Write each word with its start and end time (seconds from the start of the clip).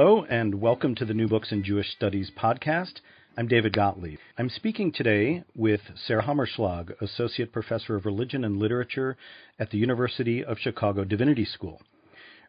Hello, 0.00 0.24
and 0.30 0.60
welcome 0.60 0.94
to 0.94 1.04
the 1.04 1.12
New 1.12 1.26
Books 1.26 1.50
in 1.50 1.64
Jewish 1.64 1.90
Studies 1.90 2.30
podcast. 2.30 3.00
I'm 3.36 3.48
David 3.48 3.72
Gottlieb. 3.72 4.20
I'm 4.38 4.48
speaking 4.48 4.92
today 4.92 5.42
with 5.56 5.80
Sarah 5.96 6.22
Hammerschlag, 6.22 6.92
Associate 7.00 7.50
Professor 7.50 7.96
of 7.96 8.06
Religion 8.06 8.44
and 8.44 8.58
Literature 8.58 9.16
at 9.58 9.70
the 9.70 9.78
University 9.78 10.44
of 10.44 10.56
Chicago 10.60 11.02
Divinity 11.02 11.44
School. 11.44 11.82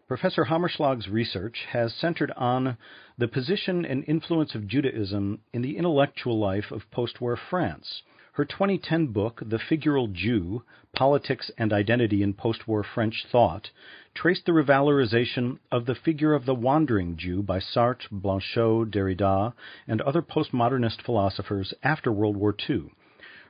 Professor 0.08 0.46
Hammerschlag's 0.46 1.08
research 1.08 1.66
has 1.72 1.92
centered 1.96 2.32
on 2.38 2.78
the 3.18 3.28
position 3.28 3.84
and 3.84 4.04
influence 4.08 4.54
of 4.54 4.68
Judaism 4.68 5.40
in 5.52 5.64
the 5.64 5.76
intellectual 5.76 6.38
life 6.38 6.70
of 6.70 6.84
post 6.92 7.20
war 7.20 7.36
France. 7.36 8.04
Her 8.40 8.46
2010 8.46 9.08
book, 9.08 9.44
The 9.46 9.60
Figural 9.60 10.14
Jew 10.14 10.64
Politics 10.96 11.52
and 11.58 11.74
Identity 11.74 12.24
in 12.24 12.34
Post 12.34 12.70
War 12.70 12.86
French 12.86 13.26
Thought, 13.30 13.70
traced 14.14 14.46
the 14.46 14.54
revalorization 14.54 15.60
of 15.74 15.86
the 15.86 15.94
figure 15.94 16.34
of 16.34 16.46
the 16.46 16.56
wandering 16.56 17.18
Jew 17.18 17.44
by 17.44 17.60
Sartre, 17.60 18.08
Blanchot, 18.10 18.92
Derrida, 18.92 19.52
and 19.90 20.00
other 20.00 20.22
postmodernist 20.22 21.02
philosophers 21.02 21.74
after 21.84 22.14
World 22.14 22.38
War 22.38 22.56
II. 22.70 22.92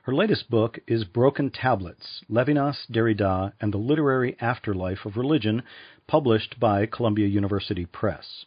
Her 0.02 0.12
latest 0.12 0.50
book 0.50 0.80
is 0.88 1.04
Broken 1.04 1.50
Tablets 1.50 2.24
Levinas, 2.28 2.88
Derrida, 2.90 3.52
and 3.60 3.72
the 3.72 3.78
Literary 3.78 4.36
Afterlife 4.40 5.06
of 5.06 5.16
Religion, 5.16 5.62
published 6.08 6.58
by 6.58 6.86
Columbia 6.86 7.28
University 7.28 7.86
Press. 7.86 8.44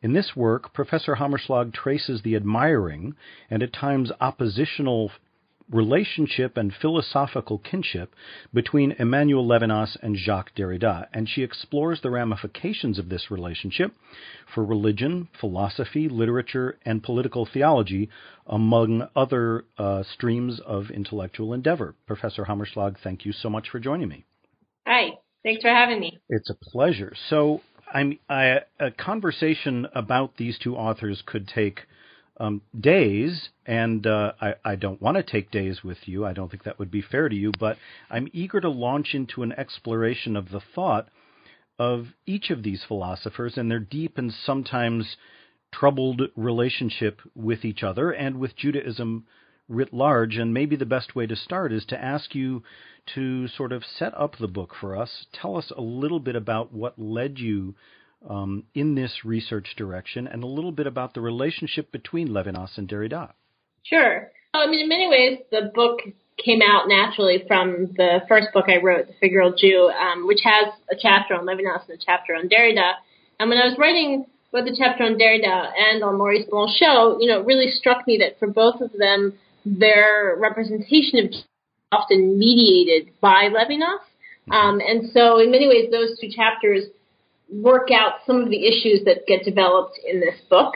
In 0.00 0.12
this 0.12 0.36
work, 0.36 0.72
Professor 0.72 1.16
Hammerschlag 1.16 1.72
traces 1.72 2.22
the 2.22 2.36
admiring 2.36 3.16
and 3.50 3.64
at 3.64 3.72
times 3.72 4.12
oppositional 4.20 5.10
relationship 5.72 6.56
and 6.56 6.72
philosophical 6.80 7.58
kinship 7.58 8.14
between 8.52 8.92
Emmanuel 8.98 9.46
Levinas 9.46 9.96
and 10.02 10.16
Jacques 10.16 10.54
Derrida, 10.54 11.06
and 11.12 11.28
she 11.28 11.42
explores 11.42 12.00
the 12.00 12.10
ramifications 12.10 12.98
of 12.98 13.08
this 13.08 13.30
relationship 13.30 13.92
for 14.54 14.64
religion, 14.64 15.28
philosophy, 15.40 16.08
literature, 16.08 16.78
and 16.84 17.02
political 17.02 17.48
theology, 17.50 18.08
among 18.46 19.08
other 19.16 19.64
uh, 19.78 20.02
streams 20.14 20.60
of 20.66 20.90
intellectual 20.90 21.52
endeavor. 21.52 21.94
Professor 22.06 22.44
Hammerschlag, 22.44 22.96
thank 23.02 23.24
you 23.24 23.32
so 23.32 23.48
much 23.48 23.68
for 23.70 23.80
joining 23.80 24.08
me. 24.08 24.24
Hi, 24.86 25.10
thanks 25.42 25.62
for 25.62 25.70
having 25.70 26.00
me. 26.00 26.20
It's 26.28 26.50
a 26.50 26.70
pleasure. 26.70 27.14
So, 27.30 27.60
I'm, 27.92 28.18
I, 28.28 28.60
a 28.80 28.90
conversation 28.90 29.86
about 29.94 30.36
these 30.38 30.58
two 30.58 30.76
authors 30.76 31.22
could 31.26 31.46
take 31.46 31.80
um, 32.38 32.62
days, 32.78 33.50
and 33.66 34.06
uh, 34.06 34.32
I, 34.40 34.54
I, 34.64 34.76
don't 34.76 35.02
want 35.02 35.16
to 35.16 35.22
take 35.22 35.50
days 35.50 35.84
with 35.84 35.98
you. 36.06 36.24
I 36.24 36.32
don't 36.32 36.50
think 36.50 36.64
that 36.64 36.78
would 36.78 36.90
be 36.90 37.02
fair 37.02 37.28
to 37.28 37.34
you, 37.34 37.52
but 37.58 37.76
I'm 38.10 38.28
eager 38.32 38.60
to 38.60 38.70
launch 38.70 39.14
into 39.14 39.42
an 39.42 39.52
exploration 39.52 40.36
of 40.36 40.50
the 40.50 40.62
thought 40.74 41.08
of 41.78 42.06
each 42.26 42.50
of 42.50 42.62
these 42.62 42.84
philosophers 42.86 43.56
and 43.56 43.70
their 43.70 43.78
deep 43.78 44.16
and 44.16 44.32
sometimes 44.32 45.16
troubled 45.72 46.22
relationship 46.36 47.20
with 47.34 47.64
each 47.64 47.82
other 47.82 48.10
and 48.10 48.38
with 48.38 48.56
Judaism 48.56 49.26
writ 49.68 49.92
large. 49.92 50.36
And 50.36 50.54
maybe 50.54 50.76
the 50.76 50.86
best 50.86 51.14
way 51.14 51.26
to 51.26 51.36
start 51.36 51.72
is 51.72 51.84
to 51.86 52.02
ask 52.02 52.34
you 52.34 52.62
to 53.14 53.48
sort 53.48 53.72
of 53.72 53.84
set 53.84 54.14
up 54.18 54.36
the 54.38 54.48
book 54.48 54.74
for 54.78 54.96
us. 54.96 55.26
Tell 55.32 55.56
us 55.56 55.72
a 55.76 55.80
little 55.80 56.20
bit 56.20 56.36
about 56.36 56.72
what 56.72 56.98
led 56.98 57.38
you 57.38 57.74
um, 58.28 58.64
in 58.74 58.94
this 58.94 59.24
research 59.24 59.74
direction 59.76 60.26
and 60.26 60.42
a 60.42 60.46
little 60.46 60.72
bit 60.72 60.86
about 60.86 61.14
the 61.14 61.20
relationship 61.20 61.92
between 61.92 62.28
Levinas 62.28 62.76
and 62.76 62.88
Derrida. 62.88 63.32
Sure. 63.84 64.30
I 64.54 64.66
mean, 64.66 64.80
in 64.80 64.88
many 64.88 65.08
ways, 65.08 65.38
the 65.50 65.70
book 65.74 66.00
came 66.42 66.60
out 66.62 66.88
naturally 66.88 67.44
from 67.46 67.88
the 67.96 68.20
first 68.28 68.48
book 68.52 68.66
I 68.68 68.78
wrote, 68.78 69.06
The 69.06 69.26
Figural 69.26 69.56
Jew, 69.56 69.90
um, 69.90 70.26
which 70.26 70.40
has 70.44 70.72
a 70.90 70.96
chapter 70.98 71.34
on 71.34 71.46
Levinas 71.46 71.88
and 71.88 71.98
a 71.98 72.04
chapter 72.04 72.34
on 72.34 72.48
Derrida. 72.48 72.92
And 73.40 73.48
when 73.48 73.58
I 73.58 73.66
was 73.66 73.76
writing 73.78 74.26
both 74.52 74.66
the 74.66 74.76
chapter 74.76 75.04
on 75.04 75.18
Derrida 75.18 75.72
and 75.76 76.02
on 76.04 76.18
Maurice 76.18 76.46
Blanchot, 76.50 77.18
you 77.20 77.28
know, 77.28 77.40
it 77.40 77.46
really 77.46 77.70
struck 77.70 78.06
me 78.06 78.18
that 78.18 78.38
for 78.38 78.48
both 78.48 78.80
of 78.80 78.92
them, 78.98 79.34
their 79.64 80.36
representation 80.38 81.18
of 81.20 81.32
often 81.90 82.38
mediated 82.38 83.12
by 83.20 83.48
Levinas. 83.48 84.00
Mm-hmm. 84.48 84.52
Um, 84.52 84.80
and 84.80 85.10
so, 85.12 85.38
in 85.38 85.50
many 85.50 85.68
ways, 85.68 85.90
those 85.90 86.18
two 86.20 86.28
chapters 86.34 86.84
work 87.52 87.88
out 87.90 88.20
some 88.26 88.42
of 88.42 88.50
the 88.50 88.66
issues 88.66 89.04
that 89.04 89.26
get 89.26 89.44
developed 89.44 89.98
in 90.06 90.20
this 90.20 90.40
book. 90.48 90.74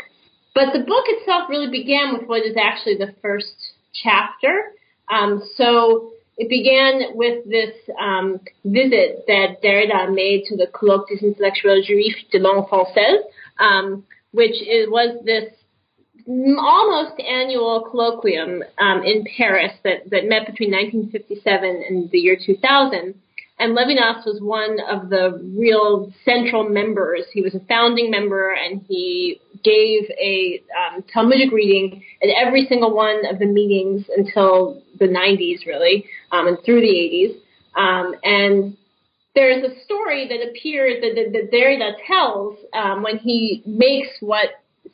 But 0.54 0.72
the 0.72 0.80
book 0.80 1.04
itself 1.06 1.48
really 1.48 1.70
began 1.70 2.14
with 2.14 2.28
what 2.28 2.42
is 2.44 2.56
actually 2.56 2.96
the 2.96 3.14
first 3.22 3.54
chapter. 3.92 4.72
Um, 5.08 5.42
so 5.56 6.12
it 6.36 6.48
began 6.48 7.16
with 7.16 7.44
this 7.48 7.74
um, 8.00 8.40
visit 8.64 9.24
that 9.26 9.62
Derrida 9.62 10.14
made 10.14 10.44
to 10.46 10.56
the 10.56 10.66
Colloque 10.66 11.08
des 11.08 11.24
Intellectuels 11.24 11.86
Juifs 11.86 12.30
de 12.30 12.38
Langue 12.38 12.66
Française, 12.68 13.22
um, 13.58 14.04
which 14.32 14.56
was 14.88 15.24
this 15.24 15.52
almost 16.28 17.20
annual 17.20 17.88
colloquium 17.90 18.62
um, 18.78 19.02
in 19.02 19.24
Paris 19.36 19.72
that, 19.84 20.10
that 20.10 20.24
met 20.24 20.46
between 20.46 20.72
1957 20.72 21.84
and 21.88 22.10
the 22.10 22.18
year 22.18 22.36
2000 22.44 23.14
and 23.58 23.76
Levinas 23.76 24.26
was 24.26 24.38
one 24.40 24.78
of 24.88 25.08
the 25.08 25.40
real 25.56 26.12
central 26.24 26.68
members. 26.68 27.24
He 27.32 27.40
was 27.40 27.54
a 27.54 27.60
founding 27.60 28.10
member, 28.10 28.52
and 28.52 28.84
he 28.86 29.40
gave 29.64 30.02
a 30.20 30.62
um, 30.76 31.04
Talmudic 31.12 31.52
reading 31.52 32.04
at 32.22 32.28
every 32.28 32.66
single 32.68 32.94
one 32.94 33.24
of 33.26 33.38
the 33.38 33.46
meetings 33.46 34.04
until 34.14 34.82
the 34.98 35.06
90s, 35.06 35.66
really, 35.66 36.04
um, 36.32 36.48
and 36.48 36.58
through 36.64 36.82
the 36.82 36.86
80s. 36.86 37.80
Um, 37.80 38.14
and 38.22 38.76
there's 39.34 39.64
a 39.64 39.84
story 39.84 40.28
that 40.28 40.48
appears 40.48 41.00
that, 41.00 41.14
that, 41.14 41.32
that 41.32 41.50
Derrida 41.50 41.92
tells 42.06 42.58
um, 42.74 43.02
when 43.02 43.18
he 43.18 43.62
makes 43.66 44.08
what 44.20 44.50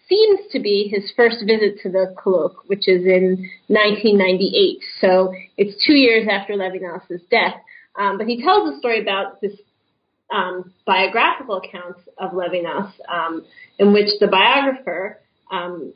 seems 0.08 0.40
to 0.52 0.60
be 0.60 0.88
his 0.92 1.12
first 1.16 1.38
visit 1.46 1.80
to 1.82 1.90
the 1.90 2.14
colloque, 2.16 2.56
which 2.66 2.88
is 2.88 3.04
in 3.04 3.48
1998. 3.68 4.78
So 5.00 5.34
it's 5.56 5.84
two 5.86 5.94
years 5.94 6.28
after 6.30 6.54
Levinas's 6.54 7.22
death. 7.30 7.54
Um, 7.98 8.18
but 8.18 8.26
he 8.26 8.42
tells 8.42 8.74
a 8.74 8.78
story 8.78 9.00
about 9.00 9.40
this 9.40 9.52
um, 10.32 10.72
biographical 10.86 11.58
accounts 11.58 12.00
of 12.18 12.32
Levinas, 12.32 12.92
um, 13.08 13.44
in 13.78 13.92
which 13.92 14.08
the 14.20 14.28
biographer 14.28 15.20
um, 15.50 15.92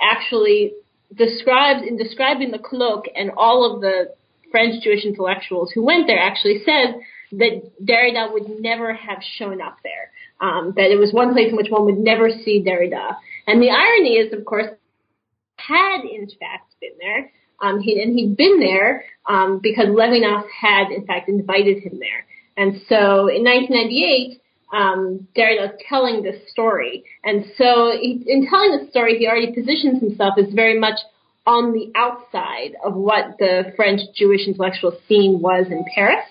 actually 0.00 0.74
describes, 1.16 1.86
in 1.86 1.96
describing 1.96 2.50
the 2.50 2.58
colloque 2.58 3.06
and 3.14 3.30
all 3.36 3.74
of 3.74 3.80
the 3.80 4.14
French 4.50 4.82
Jewish 4.84 5.04
intellectuals 5.04 5.70
who 5.74 5.82
went 5.82 6.06
there, 6.06 6.18
actually 6.18 6.58
says 6.58 6.94
that 7.32 7.72
Derrida 7.82 8.32
would 8.32 8.60
never 8.60 8.92
have 8.92 9.18
shown 9.38 9.62
up 9.62 9.78
there. 9.82 10.10
Um, 10.40 10.74
that 10.76 10.90
it 10.90 10.98
was 10.98 11.12
one 11.12 11.32
place 11.32 11.50
in 11.50 11.56
which 11.56 11.70
one 11.70 11.84
would 11.84 11.98
never 11.98 12.28
see 12.28 12.64
Derrida. 12.66 13.16
And 13.46 13.62
the 13.62 13.70
irony 13.70 14.14
is, 14.16 14.32
of 14.32 14.44
course, 14.44 14.66
had 15.56 16.02
in 16.02 16.26
fact 16.26 16.74
been 16.80 16.98
there. 16.98 17.30
Um, 17.62 17.80
he, 17.80 18.02
and 18.02 18.18
he'd 18.18 18.36
been 18.36 18.60
there 18.60 19.04
um, 19.28 19.60
because 19.62 19.86
Levinas 19.86 20.44
had 20.60 20.90
in 20.90 21.06
fact 21.06 21.28
invited 21.28 21.82
him 21.82 21.98
there. 21.98 22.26
And 22.56 22.82
so 22.88 23.28
in 23.28 23.44
1998, 23.44 24.40
um, 24.72 25.26
Derrida 25.36 25.74
is 25.74 25.80
telling 25.88 26.22
this 26.22 26.36
story. 26.50 27.04
And 27.24 27.44
so 27.56 27.92
he, 27.98 28.22
in 28.26 28.48
telling 28.48 28.78
the 28.78 28.90
story, 28.90 29.18
he 29.18 29.26
already 29.26 29.52
positions 29.52 30.00
himself 30.00 30.34
as 30.38 30.52
very 30.52 30.78
much 30.78 30.98
on 31.46 31.72
the 31.72 31.92
outside 31.94 32.76
of 32.84 32.94
what 32.94 33.36
the 33.38 33.72
French 33.76 34.00
Jewish 34.14 34.46
intellectual 34.46 34.96
scene 35.08 35.40
was 35.40 35.66
in 35.70 35.84
Paris. 35.94 36.24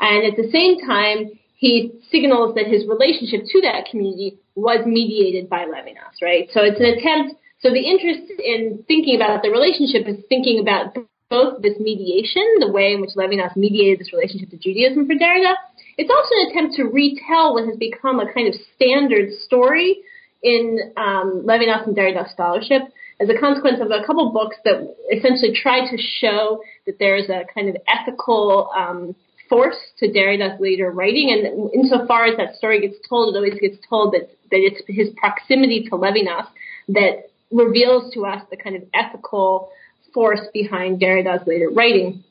And 0.00 0.24
at 0.26 0.36
the 0.36 0.50
same 0.50 0.80
time, 0.86 1.38
he 1.56 1.92
signals 2.10 2.54
that 2.54 2.66
his 2.66 2.86
relationship 2.86 3.46
to 3.46 3.60
that 3.62 3.86
community 3.90 4.38
was 4.54 4.84
mediated 4.86 5.48
by 5.48 5.64
Levinas, 5.64 6.20
right? 6.22 6.48
So 6.52 6.60
it's 6.62 6.80
an 6.80 6.86
attempt, 6.86 7.40
so 7.66 7.74
the 7.74 7.82
interest 7.82 8.30
in 8.38 8.84
thinking 8.86 9.16
about 9.16 9.42
the 9.42 9.50
relationship 9.50 10.06
is 10.06 10.22
thinking 10.28 10.60
about 10.60 10.94
both 11.28 11.60
this 11.62 11.74
mediation, 11.80 12.46
the 12.60 12.70
way 12.70 12.92
in 12.92 13.00
which 13.00 13.10
Levinas 13.16 13.56
mediated 13.56 13.98
this 13.98 14.12
relationship 14.12 14.50
to 14.50 14.56
Judaism 14.56 15.06
for 15.06 15.14
Derrida. 15.14 15.54
It's 15.98 16.10
also 16.10 16.30
an 16.38 16.50
attempt 16.50 16.76
to 16.76 16.84
retell 16.84 17.54
what 17.54 17.66
has 17.66 17.76
become 17.76 18.20
a 18.20 18.32
kind 18.32 18.46
of 18.46 18.54
standard 18.76 19.32
story 19.42 19.98
in 20.44 20.78
um, 20.96 21.42
Levinas 21.44 21.84
and 21.88 21.96
Derrida 21.96 22.30
scholarship 22.30 22.82
as 23.18 23.28
a 23.28 23.40
consequence 23.40 23.80
of 23.80 23.90
a 23.90 24.06
couple 24.06 24.30
books 24.30 24.54
that 24.62 24.86
essentially 25.10 25.50
try 25.50 25.90
to 25.90 25.98
show 25.98 26.60
that 26.86 27.00
there's 27.00 27.28
a 27.28 27.42
kind 27.52 27.68
of 27.68 27.76
ethical 27.90 28.70
um, 28.76 29.16
force 29.48 29.78
to 29.98 30.06
Derrida's 30.06 30.60
later 30.60 30.92
writing. 30.92 31.34
And 31.34 31.72
insofar 31.74 32.26
as 32.26 32.36
that 32.36 32.54
story 32.54 32.80
gets 32.80 32.96
told, 33.08 33.34
it 33.34 33.38
always 33.38 33.58
gets 33.58 33.78
told 33.88 34.14
that, 34.14 34.30
that 34.54 34.62
it's 34.62 34.82
his 34.86 35.08
proximity 35.16 35.82
to 35.90 35.96
Levinas 35.96 36.46
that 36.88 37.26
reveals 37.50 38.12
to 38.14 38.26
us 38.26 38.42
the 38.50 38.56
kind 38.56 38.76
of 38.76 38.82
ethical 38.94 39.70
force 40.12 40.40
behind 40.52 41.00
Derrida's 41.00 41.46
later 41.46 41.70
writing. 41.70 42.24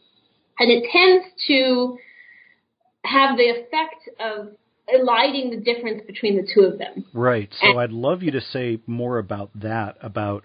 And 0.60 0.72
it 0.72 0.90
tends 0.92 1.26
to 1.48 1.98
have 3.04 3.38
the 3.38 3.44
effect 3.44 4.10
of 4.20 4.56
eliding 4.88 5.52
the 5.52 5.58
difference 5.58 6.04
between 6.06 6.38
the 6.38 6.48
two 6.54 6.62
of 6.62 6.78
them. 6.78 7.06
Right. 7.14 7.50
So 7.62 7.72
and, 7.72 7.80
I'd 7.80 7.92
love 7.92 8.24
you 8.24 8.32
to 8.32 8.42
say 8.42 8.80
more 8.88 9.18
about 9.18 9.50
that, 9.56 9.98
about 10.02 10.44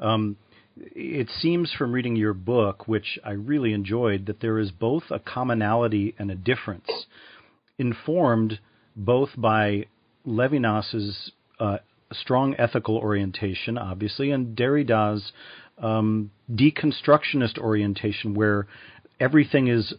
um, 0.00 0.36
it 0.76 1.28
seems 1.40 1.72
from 1.76 1.92
reading 1.92 2.16
your 2.16 2.34
book, 2.34 2.86
which 2.86 3.18
I 3.24 3.32
really 3.32 3.72
enjoyed, 3.72 4.26
that 4.26 4.40
there 4.40 4.58
is 4.58 4.70
both 4.70 5.04
a 5.10 5.18
commonality 5.18 6.14
and 6.18 6.30
a 6.30 6.34
difference, 6.34 6.88
informed 7.78 8.60
both 8.94 9.30
by 9.36 9.86
Levinas's 10.26 11.32
uh, 11.58 11.78
strong 12.12 12.54
ethical 12.58 12.96
orientation, 12.96 13.78
obviously, 13.78 14.30
and 14.30 14.56
Derrida's 14.56 15.32
um, 15.78 16.30
deconstructionist 16.50 17.58
orientation, 17.58 18.34
where 18.34 18.66
everything 19.20 19.68
is 19.68 19.94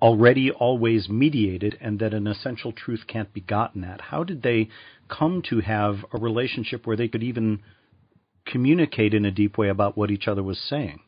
already 0.00 0.50
always 0.50 1.08
mediated 1.08 1.78
and 1.80 1.98
that 1.98 2.12
an 2.12 2.26
essential 2.26 2.72
truth 2.72 3.04
can't 3.06 3.32
be 3.32 3.40
gotten 3.40 3.84
at. 3.84 4.00
How 4.00 4.22
did 4.22 4.42
they 4.42 4.68
come 5.08 5.42
to 5.50 5.60
have 5.60 6.04
a 6.12 6.18
relationship 6.18 6.86
where 6.86 6.96
they 6.96 7.08
could 7.08 7.22
even 7.22 7.60
communicate 8.46 9.14
in 9.14 9.24
a 9.24 9.30
deep 9.30 9.58
way 9.58 9.68
about 9.68 9.96
what 9.96 10.10
each 10.10 10.28
other 10.28 10.42
was 10.42 10.58
saying. 10.58 11.00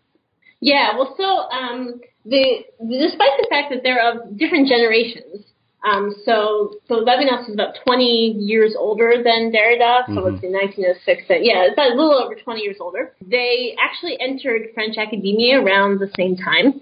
Yeah, 0.60 0.96
well, 0.96 1.14
so 1.18 1.56
um, 1.56 2.00
the 2.24 2.64
despite 2.80 3.36
the 3.38 3.46
fact 3.50 3.70
that 3.70 3.82
they're 3.82 4.10
of 4.10 4.38
different 4.38 4.68
generations, 4.68 5.44
um, 5.84 6.14
so 6.24 6.74
so 6.88 7.04
Levinas 7.04 7.48
is 7.48 7.54
about 7.54 7.76
20 7.84 8.36
years 8.38 8.74
older 8.78 9.22
than 9.22 9.52
Derrida, 9.52 10.06
so 10.06 10.12
mm-hmm. 10.12 10.24
let's 10.24 10.40
say 10.40 10.48
1906. 10.48 11.24
Yeah, 11.42 11.68
it's 11.68 11.78
a 11.78 11.94
little 11.94 12.14
over 12.14 12.34
20 12.34 12.60
years 12.60 12.76
older. 12.80 13.12
They 13.20 13.76
actually 13.80 14.18
entered 14.20 14.68
French 14.74 14.96
academia 14.96 15.60
around 15.60 16.00
the 16.00 16.10
same 16.16 16.36
time 16.36 16.80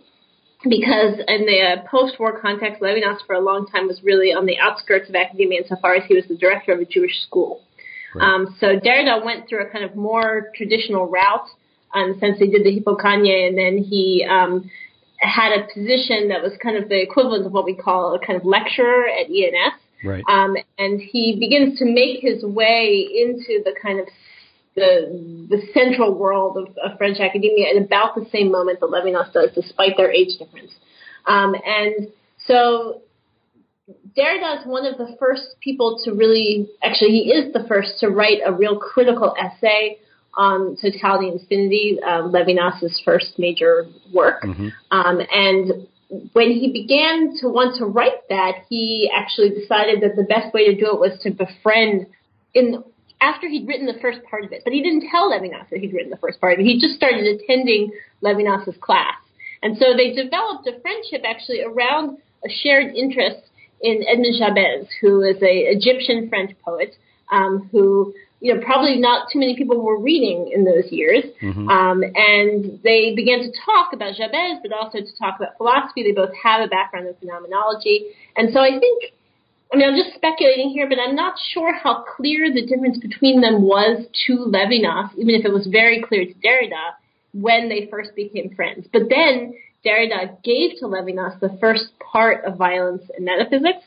because 0.63 1.21
in 1.29 1.45
the 1.45 1.61
uh, 1.61 1.89
post-war 1.89 2.41
context, 2.41 2.81
Levinas 2.81 3.19
for 3.27 3.35
a 3.35 3.41
long 3.41 3.67
time 3.67 3.87
was 3.87 4.01
really 4.03 4.33
on 4.33 4.47
the 4.47 4.59
outskirts 4.59 5.09
of 5.09 5.15
academia 5.15 5.61
insofar 5.63 5.97
as 5.97 6.05
he 6.09 6.15
was 6.15 6.25
the 6.29 6.37
director 6.37 6.73
of 6.73 6.81
a 6.81 6.87
Jewish 6.87 7.21
school. 7.27 7.63
Right. 8.15 8.25
Um, 8.25 8.57
so 8.59 8.79
Derrida 8.79 9.25
went 9.25 9.49
through 9.49 9.67
a 9.67 9.71
kind 9.71 9.85
of 9.85 9.97
more 9.97 10.51
traditional 10.57 11.07
route 11.07 11.49
in 11.95 12.13
the 12.13 12.19
sense 12.19 12.39
he 12.39 12.49
did 12.49 12.65
the 12.65 12.81
hypokhâgne 12.81 13.49
and 13.49 13.59
then 13.59 13.79
he 13.79 14.27
um, 14.29 14.71
had 15.27 15.53
a 15.53 15.67
position 15.73 16.29
that 16.29 16.43
was 16.43 16.53
kind 16.63 16.77
of 16.77 16.89
the 16.89 17.01
equivalent 17.01 17.47
of 17.47 17.53
what 17.53 17.65
we 17.65 17.75
call 17.75 18.15
a 18.15 18.25
kind 18.25 18.39
of 18.39 18.45
lecturer 18.45 19.07
at 19.09 19.27
ENS. 19.27 19.75
Right. 20.05 20.23
Um, 20.29 20.57
and 20.79 21.01
he 21.01 21.37
begins 21.41 21.79
to 21.79 21.87
make 21.87 22.21
his 22.21 22.45
way 22.45 23.09
into 23.11 23.63
the 23.65 23.75
kind 23.81 24.01
of 24.01 24.07
the 24.77 25.47
the 25.49 25.63
central 25.73 26.15
world 26.15 26.57
of, 26.59 26.77
of 26.79 26.99
French 26.99 27.21
academia 27.21 27.75
at 27.75 27.83
about 27.83 28.15
the 28.15 28.27
same 28.31 28.51
moment 28.51 28.81
that 28.81 28.87
Levinas 28.87 29.33
does, 29.33 29.51
despite 29.55 29.97
their 29.97 30.13
age 30.13 30.37
difference. 30.39 30.73
Um, 31.27 31.55
and 31.55 32.09
so 32.47 33.01
Derrida 34.17 34.61
is 34.61 34.67
one 34.67 34.87
of 34.87 34.99
the 34.99 35.17
first 35.19 35.57
people 35.61 36.01
to 36.05 36.13
really, 36.13 36.69
actually, 36.83 37.11
he 37.11 37.33
is 37.33 37.53
the 37.53 37.65
first 37.69 37.99
to 38.01 38.09
write 38.09 38.39
a 38.45 38.53
real 38.53 38.79
critical 38.79 39.35
essay 39.39 39.99
on 40.37 40.77
totality 40.81 41.29
and 41.29 41.41
infinity, 41.41 41.99
um, 42.03 42.33
Levinas's 42.33 43.01
first 43.05 43.39
major 43.39 43.87
work. 44.13 44.43
Mm-hmm. 44.43 44.69
Um, 44.91 45.21
and 45.33 45.87
when 46.33 46.51
he 46.51 46.73
began 46.73 47.37
to 47.41 47.49
want 47.49 47.79
to 47.79 47.87
write 47.87 48.29
that, 48.29 48.65
he 48.69 49.11
actually 49.15 49.51
decided 49.51 50.01
that 50.03 50.17
the 50.17 50.23
best 50.25 50.53
way 50.55 50.67
to 50.67 50.75
do 50.79 50.87
it 50.93 50.99
was 50.99 51.19
to 51.23 51.31
befriend 51.31 52.07
in 52.55 52.83
after 53.21 53.49
he'd 53.49 53.67
written 53.67 53.87
the 53.87 53.99
first 54.03 54.21
part 54.29 54.45
of 54.45 54.53
it. 54.53 54.63
But 54.65 54.73
he 54.73 54.83
didn't 54.83 55.09
tell 55.11 55.31
Levinas 55.31 55.69
that 55.71 55.81
he'd 55.81 55.95
written 55.95 56.11
the 56.11 56.19
first 56.19 56.41
part 56.41 56.55
of 56.55 56.61
it. 56.61 56.65
He 56.65 56.79
just 56.79 56.95
started 56.95 57.25
attending 57.25 57.91
Levinas's 58.23 58.77
class. 58.81 59.17
And 59.63 59.79
so 59.79 59.97
they 59.97 60.13
developed 60.13 60.69
a 60.69 60.79
friendship 60.81 61.23
actually 61.25 61.63
around 61.63 62.19
a 62.45 62.51
shared 62.51 62.95
interest 62.95 63.49
in 63.81 64.05
Edmond 64.07 64.35
Jabès, 64.41 64.89
who 65.01 65.23
is 65.23 65.37
a 65.43 65.73
Egyptian 65.73 66.29
French 66.29 66.53
poet, 66.65 66.97
um, 67.33 67.69
who 67.73 68.13
you 68.45 68.55
know 68.55 68.61
probably 68.63 68.99
not 68.99 69.29
too 69.33 69.39
many 69.39 69.57
people 69.57 69.81
were 69.81 69.99
reading 69.99 70.53
in 70.55 70.67
those 70.67 70.93
years. 70.93 71.25
Mm-hmm. 71.43 71.67
Um, 71.67 72.05
and 72.15 72.79
they 72.85 73.15
began 73.17 73.39
to 73.41 73.51
talk 73.65 73.95
about 73.95 74.15
Jabès, 74.15 74.61
but 74.63 74.71
also 74.71 74.99
to 74.99 75.19
talk 75.19 75.37
about 75.41 75.57
philosophy. 75.57 76.03
They 76.03 76.13
both 76.13 76.35
have 76.43 76.61
a 76.61 76.69
background 76.69 77.09
in 77.09 77.15
phenomenology, 77.15 78.13
and 78.37 78.53
so 78.53 78.61
I 78.61 78.79
think. 78.79 79.15
I 79.73 79.77
mean, 79.77 79.89
I'm 79.89 79.97
just 79.97 80.15
speculating 80.15 80.71
here, 80.71 80.89
but 80.89 80.99
I'm 81.01 81.17
not 81.17 81.35
sure 81.53 81.75
how 81.75 82.05
clear 82.17 82.53
the 82.53 82.65
difference 82.65 82.97
between 82.99 83.41
them 83.41 83.63
was 83.63 84.07
to 84.27 84.33
Levinas, 84.37 85.11
even 85.19 85.35
if 85.35 85.45
it 85.45 85.53
was 85.53 85.67
very 85.67 86.01
clear 86.01 86.27
to 86.27 86.35
Derrida 86.35 86.95
when 87.33 87.69
they 87.69 87.89
first 87.91 88.15
became 88.15 88.55
friends. 88.55 88.87
But 88.93 89.09
then 89.09 89.55
Derrida 89.85 90.41
gave 90.45 90.79
to 90.79 90.85
Levinas 90.85 91.41
the 91.41 91.57
first 91.61 91.87
part 91.99 92.45
of 92.45 92.57
Violence 92.57 93.03
and 93.17 93.25
Metaphysics, 93.25 93.85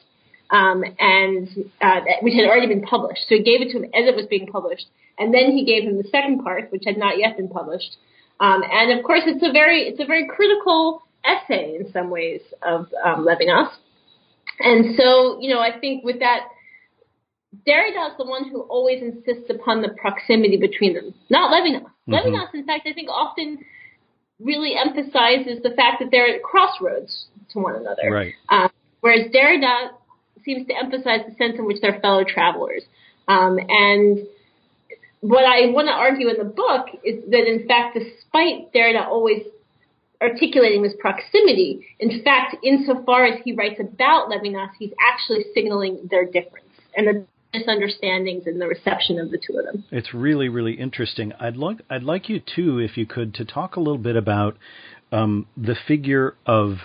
um, 0.50 0.84
and 1.00 1.50
uh, 1.82 2.02
which 2.22 2.34
had 2.34 2.46
already 2.46 2.68
been 2.68 2.84
published. 2.84 3.22
So 3.28 3.36
he 3.36 3.44
gave 3.44 3.62
it 3.62 3.72
to 3.72 3.78
him 3.78 3.86
as 3.86 4.08
it 4.08 4.16
was 4.16 4.26
being 4.30 4.48
published, 4.48 4.86
and 5.18 5.34
then 5.34 5.52
he 5.52 5.66
gave 5.66 5.84
him 5.84 5.98
the 5.98 6.08
second 6.10 6.44
part, 6.44 6.72
which 6.72 6.84
had 6.86 6.98
not 6.98 7.18
yet 7.18 7.38
been 7.38 7.50
published. 7.50 7.98
Um, 8.40 8.62
and 8.70 8.98
of 8.98 9.04
course, 9.04 9.24
it's 9.26 9.44
a 9.44 9.52
very 9.52 9.84
it's 9.84 10.00
a 10.00 10.06
very 10.06 10.28
critical 10.28 11.04
essay 11.26 11.76
in 11.76 11.92
some 11.92 12.10
ways 12.10 12.42
of 12.62 12.88
um, 13.04 13.26
Levinas. 13.26 13.70
And 14.60 14.96
so, 14.98 15.40
you 15.40 15.54
know, 15.54 15.60
I 15.60 15.78
think 15.80 16.04
with 16.04 16.20
that, 16.20 16.48
Derrida 17.68 18.12
is 18.12 18.18
the 18.18 18.26
one 18.26 18.50
who 18.50 18.62
always 18.62 19.02
insists 19.02 19.50
upon 19.50 19.82
the 19.82 19.90
proximity 19.90 20.58
between 20.58 20.94
them, 20.94 21.14
not 21.30 21.52
Levinas. 21.52 21.84
Mm-hmm. 21.84 22.14
Levinas, 22.14 22.54
in 22.54 22.66
fact, 22.66 22.88
I 22.90 22.94
think 22.94 23.10
often 23.10 23.60
really 24.40 24.74
emphasizes 24.78 25.62
the 25.64 25.72
fact 25.76 26.00
that 26.00 26.10
they're 26.12 26.36
at 26.36 26.44
crossroads 26.44 27.26
to 27.52 27.60
one 27.60 27.76
another. 27.76 28.12
Right. 28.12 28.34
Um, 28.50 28.70
whereas 29.02 29.32
Derrida 29.32 29.90
seems 30.48 30.66
to 30.68 30.74
emphasize 30.76 31.22
the 31.28 31.36
sense 31.36 31.60
in 31.60 31.66
which 31.66 31.78
they're 31.82 32.00
fellow 32.00 32.24
travelers. 32.24 32.84
Um, 33.28 33.60
and 33.68 34.26
what 35.22 35.44
I 35.44 35.68
want 35.76 35.88
to 35.88 35.94
argue 35.94 36.30
in 36.30 36.38
the 36.38 36.52
book 36.66 36.88
is 37.04 37.30
that, 37.30 37.46
in 37.46 37.68
fact, 37.68 37.98
despite 38.00 38.74
Derrida 38.74 39.06
always 39.06 39.44
articulating 40.22 40.82
this 40.82 40.94
proximity, 41.00 41.86
in 42.00 42.24
fact, 42.24 42.56
insofar 42.64 43.26
as 43.26 43.40
he 43.44 43.54
writes 43.54 43.80
about 43.80 44.30
Levinas, 44.30 44.70
he's 44.80 44.94
actually 45.00 45.46
signaling 45.54 46.08
their 46.10 46.26
difference 46.26 46.66
and 46.96 47.08
the 47.08 47.26
misunderstandings 47.54 48.44
and 48.46 48.60
the 48.62 48.68
reception 48.68 49.20
of 49.20 49.32
the 49.32 49.38
two 49.38 49.58
of 49.58 49.66
them. 49.66 49.84
It's 49.92 50.14
really, 50.14 50.50
really 50.50 50.74
interesting. 50.74 51.34
I'd 51.40 51.58
like, 51.58 51.78
I'd 51.90 52.04
like 52.04 52.30
you 52.30 52.40
too, 52.40 52.80
if 52.80 52.98
you 52.98 53.06
could, 53.06 53.34
to 53.36 53.46
talk 53.46 53.76
a 53.76 53.80
little 53.80 53.98
bit 53.98 54.16
about 54.16 54.58
um, 55.12 55.48
the 55.56 55.76
figure 55.88 56.36
of 56.46 56.78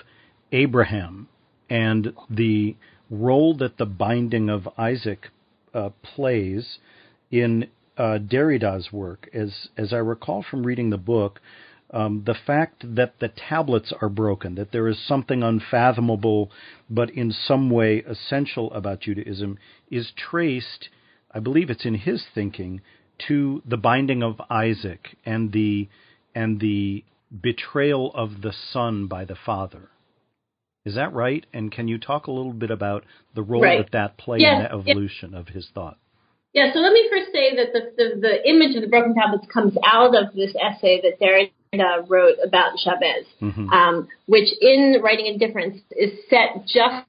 Abraham 0.52 1.28
and 1.68 2.12
the 2.28 2.76
role 3.10 3.56
that 3.56 3.78
the 3.78 3.86
binding 3.86 4.48
of 4.48 4.68
Isaac 4.78 5.28
uh, 5.74 5.90
plays 6.02 6.78
in 7.30 7.68
uh, 7.96 8.18
Derrida's 8.18 8.92
work. 8.92 9.28
As 9.32 9.68
as 9.76 9.92
I 9.92 9.98
recall 9.98 10.42
from 10.42 10.64
reading 10.64 10.90
the 10.90 10.98
book, 10.98 11.40
um, 11.92 12.22
the 12.24 12.34
fact 12.34 12.94
that 12.96 13.14
the 13.20 13.28
tablets 13.28 13.92
are 14.00 14.08
broken, 14.08 14.54
that 14.54 14.72
there 14.72 14.88
is 14.88 14.98
something 15.06 15.42
unfathomable 15.42 16.50
but 16.88 17.10
in 17.10 17.32
some 17.32 17.68
way 17.70 17.98
essential 17.98 18.72
about 18.72 19.00
Judaism, 19.00 19.58
is 19.90 20.12
traced, 20.16 20.88
I 21.32 21.38
believe 21.40 21.68
it's 21.68 21.84
in 21.84 21.94
his 21.94 22.24
thinking, 22.34 22.80
to 23.28 23.62
the 23.66 23.76
binding 23.76 24.22
of 24.22 24.40
Isaac 24.50 25.16
and 25.24 25.52
the 25.52 25.88
and 26.34 26.60
the 26.60 27.04
betrayal 27.40 28.10
of 28.14 28.40
the 28.40 28.52
son 28.52 29.06
by 29.06 29.24
the 29.24 29.36
father. 29.36 29.90
Is 30.84 30.96
that 30.96 31.12
right? 31.12 31.44
And 31.52 31.70
can 31.70 31.88
you 31.88 31.98
talk 31.98 32.26
a 32.26 32.32
little 32.32 32.52
bit 32.52 32.70
about 32.70 33.04
the 33.34 33.42
role 33.42 33.62
right. 33.62 33.78
that 33.78 33.92
that 33.92 34.18
played 34.18 34.40
yes. 34.40 34.56
in 34.56 34.62
the 34.62 34.90
evolution 34.90 35.34
of 35.34 35.48
his 35.48 35.68
thought? 35.74 35.98
Yeah, 36.52 36.72
so 36.72 36.80
let 36.80 36.92
me 36.92 37.08
first 37.10 37.32
say 37.32 37.56
that 37.56 37.72
the, 37.72 37.80
the, 37.96 38.20
the 38.20 38.48
image 38.48 38.76
of 38.76 38.82
the 38.82 38.88
broken 38.88 39.14
tablets 39.14 39.46
comes 39.50 39.74
out 39.86 40.14
of 40.14 40.34
this 40.34 40.54
essay 40.60 41.00
that 41.00 41.18
Derrida 41.18 42.08
wrote 42.08 42.36
about 42.44 42.72
Jabès, 42.84 43.24
mm-hmm. 43.40 43.70
um, 43.70 44.08
which 44.26 44.48
in 44.60 44.96
Writing 45.02 45.28
and 45.28 45.40
Difference 45.40 45.80
is 45.92 46.10
set 46.28 46.66
just 46.66 47.06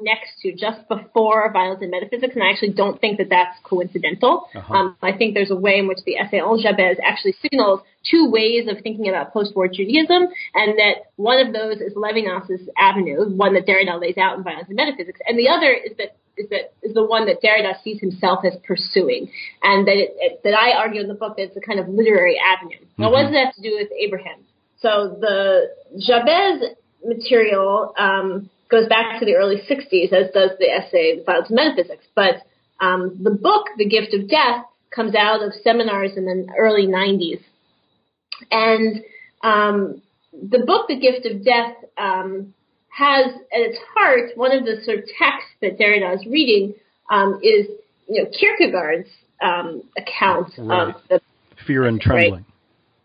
next 0.00 0.40
to, 0.42 0.52
just 0.54 0.86
before 0.88 1.50
Violence 1.52 1.82
and 1.82 1.90
Metaphysics, 1.90 2.34
and 2.34 2.44
I 2.44 2.50
actually 2.50 2.72
don't 2.72 3.00
think 3.00 3.18
that 3.18 3.28
that's 3.28 3.58
coincidental. 3.64 4.46
Uh-huh. 4.54 4.74
Um, 4.74 4.96
I 5.02 5.12
think 5.12 5.34
there's 5.34 5.50
a 5.50 5.56
way 5.56 5.78
in 5.78 5.88
which 5.88 5.98
the 6.06 6.16
essay 6.16 6.38
on 6.38 6.62
Jabès 6.62 6.96
actually 7.02 7.34
signals 7.42 7.80
two 8.08 8.30
ways 8.30 8.68
of 8.68 8.82
thinking 8.82 9.08
about 9.08 9.32
post-war 9.32 9.68
Judaism, 9.68 10.28
and 10.54 10.78
that 10.78 11.10
one 11.16 11.44
of 11.44 11.52
those 11.52 11.78
is 11.78 11.94
Levinas's 11.94 12.68
avenue, 12.78 13.28
one 13.36 13.54
that 13.54 13.66
Derrida 13.66 14.00
lays 14.00 14.16
out 14.16 14.38
in 14.38 14.44
Violence 14.44 14.68
and 14.68 14.76
Metaphysics, 14.76 15.20
and 15.26 15.38
the 15.38 15.48
other 15.48 15.72
is 15.72 15.96
that 15.98 16.16
is 16.36 16.48
that 16.50 16.72
is 16.82 16.94
the 16.94 17.04
one 17.04 17.26
that 17.26 17.42
Derrida 17.42 17.82
sees 17.82 18.00
himself 18.00 18.44
as 18.44 18.56
pursuing, 18.64 19.30
and 19.62 19.86
that 19.88 19.96
it, 19.96 20.14
it, 20.18 20.40
that 20.44 20.54
I 20.54 20.72
argue 20.72 21.00
in 21.00 21.08
the 21.08 21.14
book 21.14 21.36
that 21.36 21.42
it's 21.42 21.56
a 21.56 21.60
kind 21.60 21.80
of 21.80 21.88
literary 21.88 22.38
avenue. 22.38 22.78
Mm-hmm. 22.78 23.02
Now, 23.02 23.10
what 23.10 23.24
does 23.24 23.32
that 23.32 23.46
have 23.46 23.54
to 23.56 23.62
do 23.62 23.76
with 23.76 23.88
Abraham? 23.98 24.38
So 24.80 25.18
the 25.20 25.74
Jabès 26.08 26.74
material 27.04 27.92
um, 27.98 28.48
goes 28.70 28.88
back 28.88 29.18
to 29.18 29.26
the 29.26 29.34
early 29.34 29.56
'60s, 29.68 30.12
as 30.12 30.30
does 30.32 30.50
the 30.58 30.70
essay 30.70 31.16
*The 31.16 31.24
Violence 31.24 31.50
of 31.50 31.56
Metaphysics*. 31.56 32.06
But 32.14 32.42
um, 32.80 33.18
the 33.22 33.30
book 33.30 33.66
*The 33.76 33.88
Gift 33.88 34.14
of 34.14 34.28
Death* 34.28 34.64
comes 34.94 35.14
out 35.14 35.42
of 35.42 35.52
seminars 35.62 36.12
in 36.16 36.24
the 36.24 36.52
early 36.56 36.86
'90s, 36.86 37.40
and 38.50 39.02
um, 39.42 40.02
the 40.32 40.64
book 40.64 40.88
*The 40.88 40.98
Gift 40.98 41.26
of 41.26 41.44
Death* 41.44 41.76
um, 41.98 42.54
has 42.88 43.26
at 43.52 43.60
its 43.60 43.78
heart 43.94 44.30
one 44.34 44.52
of 44.52 44.64
the 44.64 44.82
sort 44.84 44.98
of 44.98 45.04
texts 45.18 45.50
that 45.60 45.78
Derrida 45.78 46.14
is 46.14 46.26
reading 46.26 46.74
um, 47.10 47.40
is 47.42 47.66
you 48.08 48.22
know 48.22 48.30
Kierkegaard's 48.30 49.08
um, 49.42 49.82
account 49.96 50.52
right. 50.58 50.94
of 50.94 51.02
the 51.08 51.20
fear 51.66 51.84
and 51.86 52.00
trembling. 52.00 52.32
Right? 52.32 52.44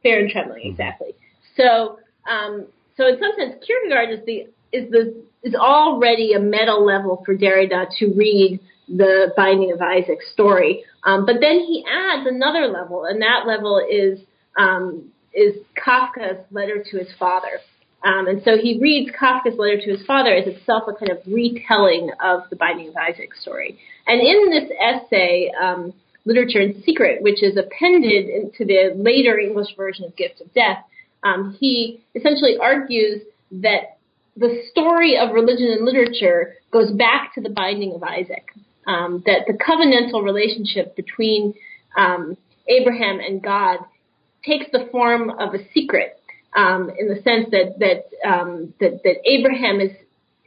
Fear 0.04 0.20
and 0.20 0.30
trembling, 0.30 0.60
mm-hmm. 0.60 0.70
exactly. 0.70 1.16
So, 1.58 2.00
um, 2.30 2.68
so 2.98 3.08
in 3.08 3.20
some 3.20 3.32
sense, 3.38 3.64
Kierkegaard 3.66 4.12
is 4.12 4.26
the 4.26 4.48
is 4.76 4.92
the 4.92 5.24
is 5.44 5.54
already 5.56 6.34
a 6.34 6.40
meta 6.40 6.76
level 6.76 7.22
for 7.24 7.36
Derrida 7.36 7.86
to 8.00 8.08
read 8.16 8.60
the 8.88 9.32
Binding 9.38 9.72
of 9.72 9.82
Isaac 9.82 10.20
story. 10.34 10.84
Um, 11.04 11.26
but 11.26 11.36
then 11.40 11.60
he 11.60 11.86
adds 11.88 12.28
another 12.28 12.68
level, 12.68 13.06
and 13.06 13.22
that 13.22 13.46
level 13.46 13.80
is 13.80 14.20
um, 14.58 15.12
is 15.34 15.56
Kafka's 15.76 16.44
letter 16.52 16.84
to 16.92 16.98
his 16.98 17.10
father. 17.20 17.60
Um, 18.04 18.28
and 18.28 18.42
so 18.44 18.58
he 18.58 18.80
reads 18.80 19.12
Kafka's 19.20 19.58
letter 19.58 19.82
to 19.82 19.98
his 19.98 20.06
father 20.06 20.34
as 20.34 20.48
itself 20.48 20.84
a 20.88 20.94
kind 20.94 21.12
of 21.12 21.26
retelling 21.26 22.12
of 22.24 22.44
the 22.50 22.56
Binding 22.56 22.90
of 22.90 22.96
Isaac 22.96 23.34
story. 23.42 23.80
And 24.06 24.22
in 24.22 24.52
this 24.52 24.70
essay, 24.80 25.52
um, 25.62 25.94
Literature 26.26 26.62
in 26.62 26.84
Secret, 26.84 27.22
which 27.22 27.44
is 27.44 27.58
appended 27.58 28.54
to 28.56 28.66
the 28.66 28.94
later 28.96 29.40
English 29.40 29.76
version 29.76 30.06
of 30.06 30.16
Gift 30.16 30.42
of 30.42 30.54
Death, 30.54 30.84
um, 31.24 31.58
he 31.60 32.02
essentially 32.14 32.58
argues 32.62 33.22
that 33.52 33.95
the 34.36 34.64
story 34.70 35.18
of 35.18 35.34
religion 35.34 35.68
and 35.68 35.86
literature 35.86 36.56
goes 36.72 36.92
back 36.92 37.34
to 37.36 37.42
the 37.42 37.50
Binding 37.50 37.94
of 37.94 38.04
Isaac. 38.04 38.46
Um, 38.88 39.24
that 39.26 39.48
the 39.48 39.54
covenantal 39.54 40.24
relationship 40.24 40.96
between 40.96 41.56
um, 41.98 42.38
Abraham 42.68 43.20
and 43.20 43.42
God 43.42 43.80
takes 44.46 44.68
the 44.72 44.88
form 44.92 45.32
of 45.32 45.56
a 45.56 45.60
secret 45.74 46.20
um, 46.56 46.92
in 46.98 47.08
the 47.08 47.16
sense 47.24 47.50
that 47.50 47.80
that, 47.80 48.30
um, 48.30 48.74
that 48.80 49.02
that 49.04 49.16
Abraham 49.26 49.80
is 49.80 49.92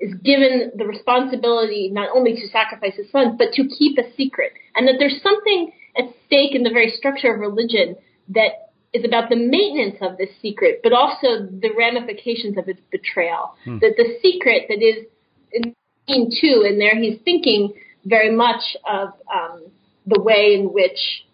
is 0.01 0.15
given 0.23 0.71
the 0.77 0.87
responsibility 0.87 1.91
not 1.93 2.09
only 2.15 2.35
to 2.35 2.47
sacrifice 2.49 2.95
his 2.95 3.11
son, 3.11 3.37
but 3.37 3.53
to 3.55 3.67
keep 3.67 3.99
a 3.99 4.15
secret, 4.17 4.53
and 4.77 4.87
that 4.87 4.95
there's 5.01 5.21
something 5.21 5.73
at 5.97 6.05
stake 6.27 6.55
in 6.55 6.63
the 6.63 6.71
very 6.71 6.91
structure 6.91 7.35
of 7.35 7.41
religion 7.41 7.97
that 8.29 8.68
is 8.99 9.05
about 9.05 9.31
the 9.31 9.37
maintenance 9.37 9.97
of 10.01 10.17
this 10.19 10.31
secret, 10.43 10.81
but 10.83 10.93
also 10.93 11.47
the 11.47 11.71
ramifications 11.77 12.59
of 12.59 12.69
its 12.69 12.81
betrayal. 12.91 13.55
Hmm. 13.65 13.79
That 13.79 13.95
the 13.97 14.19
secret 14.23 14.65
that 14.69 14.83
is 14.83 15.07
in 16.09 16.31
two, 16.41 16.65
and 16.67 16.81
there 16.81 16.97
he's 16.97 17.19
thinking 17.25 17.75
very 18.05 18.35
much 18.35 18.77
of 18.89 19.09
um, 19.33 19.63
the 20.07 20.21
way 20.21 20.55
in 20.55 20.73
which 20.73 21.25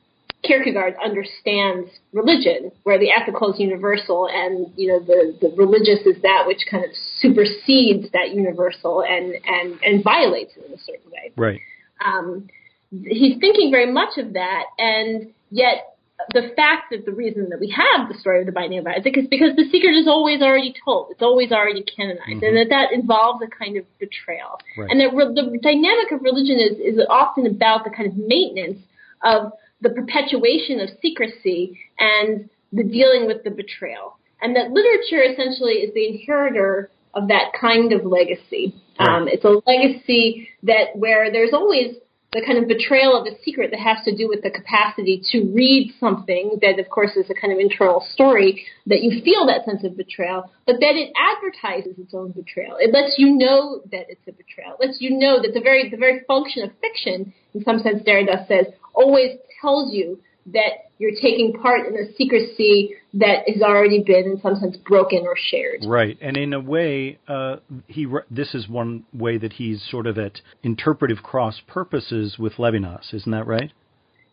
Kierkegaard 0.42 0.94
understands 1.02 1.88
religion, 2.12 2.70
where 2.82 2.98
the 2.98 3.10
ethical 3.10 3.52
is 3.52 3.60
universal 3.60 4.28
and 4.30 4.70
you 4.76 4.88
know 4.88 5.00
the, 5.00 5.36
the 5.40 5.54
religious 5.56 6.04
is 6.06 6.20
that 6.22 6.44
which 6.46 6.60
kind 6.70 6.84
of 6.84 6.90
supersedes 7.18 8.10
that 8.12 8.34
universal 8.34 9.02
and 9.02 9.34
and 9.46 9.78
and 9.82 10.04
violates 10.04 10.52
it 10.56 10.66
in 10.66 10.72
a 10.72 10.78
certain 10.78 11.10
way. 11.10 11.32
Right. 11.36 11.60
Um, 12.04 12.48
he's 12.90 13.38
thinking 13.38 13.70
very 13.70 13.90
much 13.90 14.18
of 14.18 14.34
that, 14.34 14.64
and 14.78 15.32
yet 15.50 15.93
the 16.32 16.52
fact 16.56 16.90
that 16.90 17.04
the 17.04 17.12
reason 17.12 17.50
that 17.50 17.60
we 17.60 17.68
have 17.70 18.08
the 18.08 18.18
story 18.18 18.40
of 18.40 18.46
the 18.46 18.52
Binding 18.52 18.78
of 18.78 18.86
Isaac 18.86 19.16
is 19.18 19.26
because 19.28 19.56
the 19.56 19.68
secret 19.70 19.94
is 19.94 20.06
always 20.08 20.40
already 20.40 20.74
told. 20.84 21.08
It's 21.10 21.22
always 21.22 21.52
already 21.52 21.82
canonized, 21.82 22.42
mm-hmm. 22.42 22.44
and 22.44 22.56
that 22.56 22.68
that 22.70 22.92
involves 22.92 23.42
a 23.42 23.48
kind 23.48 23.76
of 23.76 23.84
betrayal. 23.98 24.58
Right. 24.78 24.90
And 24.90 25.00
that 25.00 25.14
re- 25.14 25.34
the 25.34 25.58
dynamic 25.62 26.12
of 26.12 26.22
religion 26.22 26.58
is 26.58 26.78
is 26.78 27.00
often 27.08 27.46
about 27.46 27.84
the 27.84 27.90
kind 27.90 28.08
of 28.08 28.16
maintenance 28.16 28.80
of 29.22 29.52
the 29.80 29.90
perpetuation 29.90 30.80
of 30.80 30.88
secrecy 31.02 31.78
and 31.98 32.48
the 32.72 32.84
dealing 32.84 33.26
with 33.26 33.44
the 33.44 33.50
betrayal. 33.50 34.16
And 34.40 34.56
that 34.56 34.70
literature 34.70 35.22
essentially 35.22 35.84
is 35.84 35.94
the 35.94 36.08
inheritor 36.08 36.90
of 37.14 37.28
that 37.28 37.52
kind 37.58 37.92
of 37.92 38.04
legacy. 38.04 38.74
Right. 38.98 39.08
Um, 39.08 39.28
it's 39.28 39.44
a 39.44 39.60
legacy 39.66 40.48
that 40.64 40.96
where 40.96 41.30
there's 41.30 41.52
always 41.52 41.96
the 42.34 42.42
kind 42.44 42.58
of 42.58 42.66
betrayal 42.66 43.16
of 43.16 43.26
a 43.26 43.38
secret 43.42 43.70
that 43.70 43.78
has 43.78 44.04
to 44.04 44.14
do 44.14 44.28
with 44.28 44.42
the 44.42 44.50
capacity 44.50 45.22
to 45.30 45.46
read 45.54 45.94
something 46.00 46.58
that, 46.60 46.80
of 46.80 46.90
course, 46.90 47.14
is 47.16 47.30
a 47.30 47.34
kind 47.34 47.52
of 47.52 47.60
internal 47.60 48.04
story 48.12 48.66
that 48.86 49.02
you 49.02 49.22
feel 49.22 49.46
that 49.46 49.64
sense 49.64 49.84
of 49.84 49.96
betrayal, 49.96 50.50
but 50.66 50.76
that 50.80 50.98
it 50.98 51.12
advertises 51.14 51.96
its 51.96 52.12
own 52.12 52.32
betrayal. 52.32 52.76
It 52.80 52.92
lets 52.92 53.14
you 53.18 53.30
know 53.30 53.82
that 53.92 54.10
it's 54.10 54.26
a 54.26 54.32
betrayal. 54.32 54.74
It 54.80 54.86
lets 54.86 55.00
you 55.00 55.16
know 55.16 55.40
that 55.40 55.54
the 55.54 55.60
very 55.60 55.88
the 55.88 55.96
very 55.96 56.20
function 56.26 56.64
of 56.64 56.70
fiction, 56.80 57.32
in 57.54 57.62
some 57.62 57.78
sense, 57.78 58.02
Derrida 58.02 58.48
says, 58.48 58.66
always 58.94 59.38
tells 59.62 59.94
you 59.94 60.18
that 60.46 60.90
you're 60.98 61.14
taking 61.20 61.52
part 61.54 61.86
in 61.86 61.96
a 61.96 62.12
secrecy 62.14 62.94
that 63.14 63.48
has 63.48 63.62
already 63.62 64.02
been, 64.02 64.24
in 64.24 64.40
some 64.40 64.56
sense, 64.56 64.76
broken 64.76 65.20
or 65.24 65.34
shared. 65.36 65.84
Right, 65.86 66.18
and 66.20 66.36
in 66.36 66.52
a 66.52 66.60
way, 66.60 67.18
uh, 67.28 67.56
he 67.86 68.06
this 68.30 68.54
is 68.54 68.68
one 68.68 69.04
way 69.12 69.38
that 69.38 69.54
he's 69.54 69.82
sort 69.90 70.06
of 70.06 70.18
at 70.18 70.40
interpretive 70.62 71.22
cross 71.22 71.60
purposes 71.66 72.36
with 72.38 72.54
Levinas, 72.54 73.12
isn't 73.14 73.32
that 73.32 73.46
right? 73.46 73.72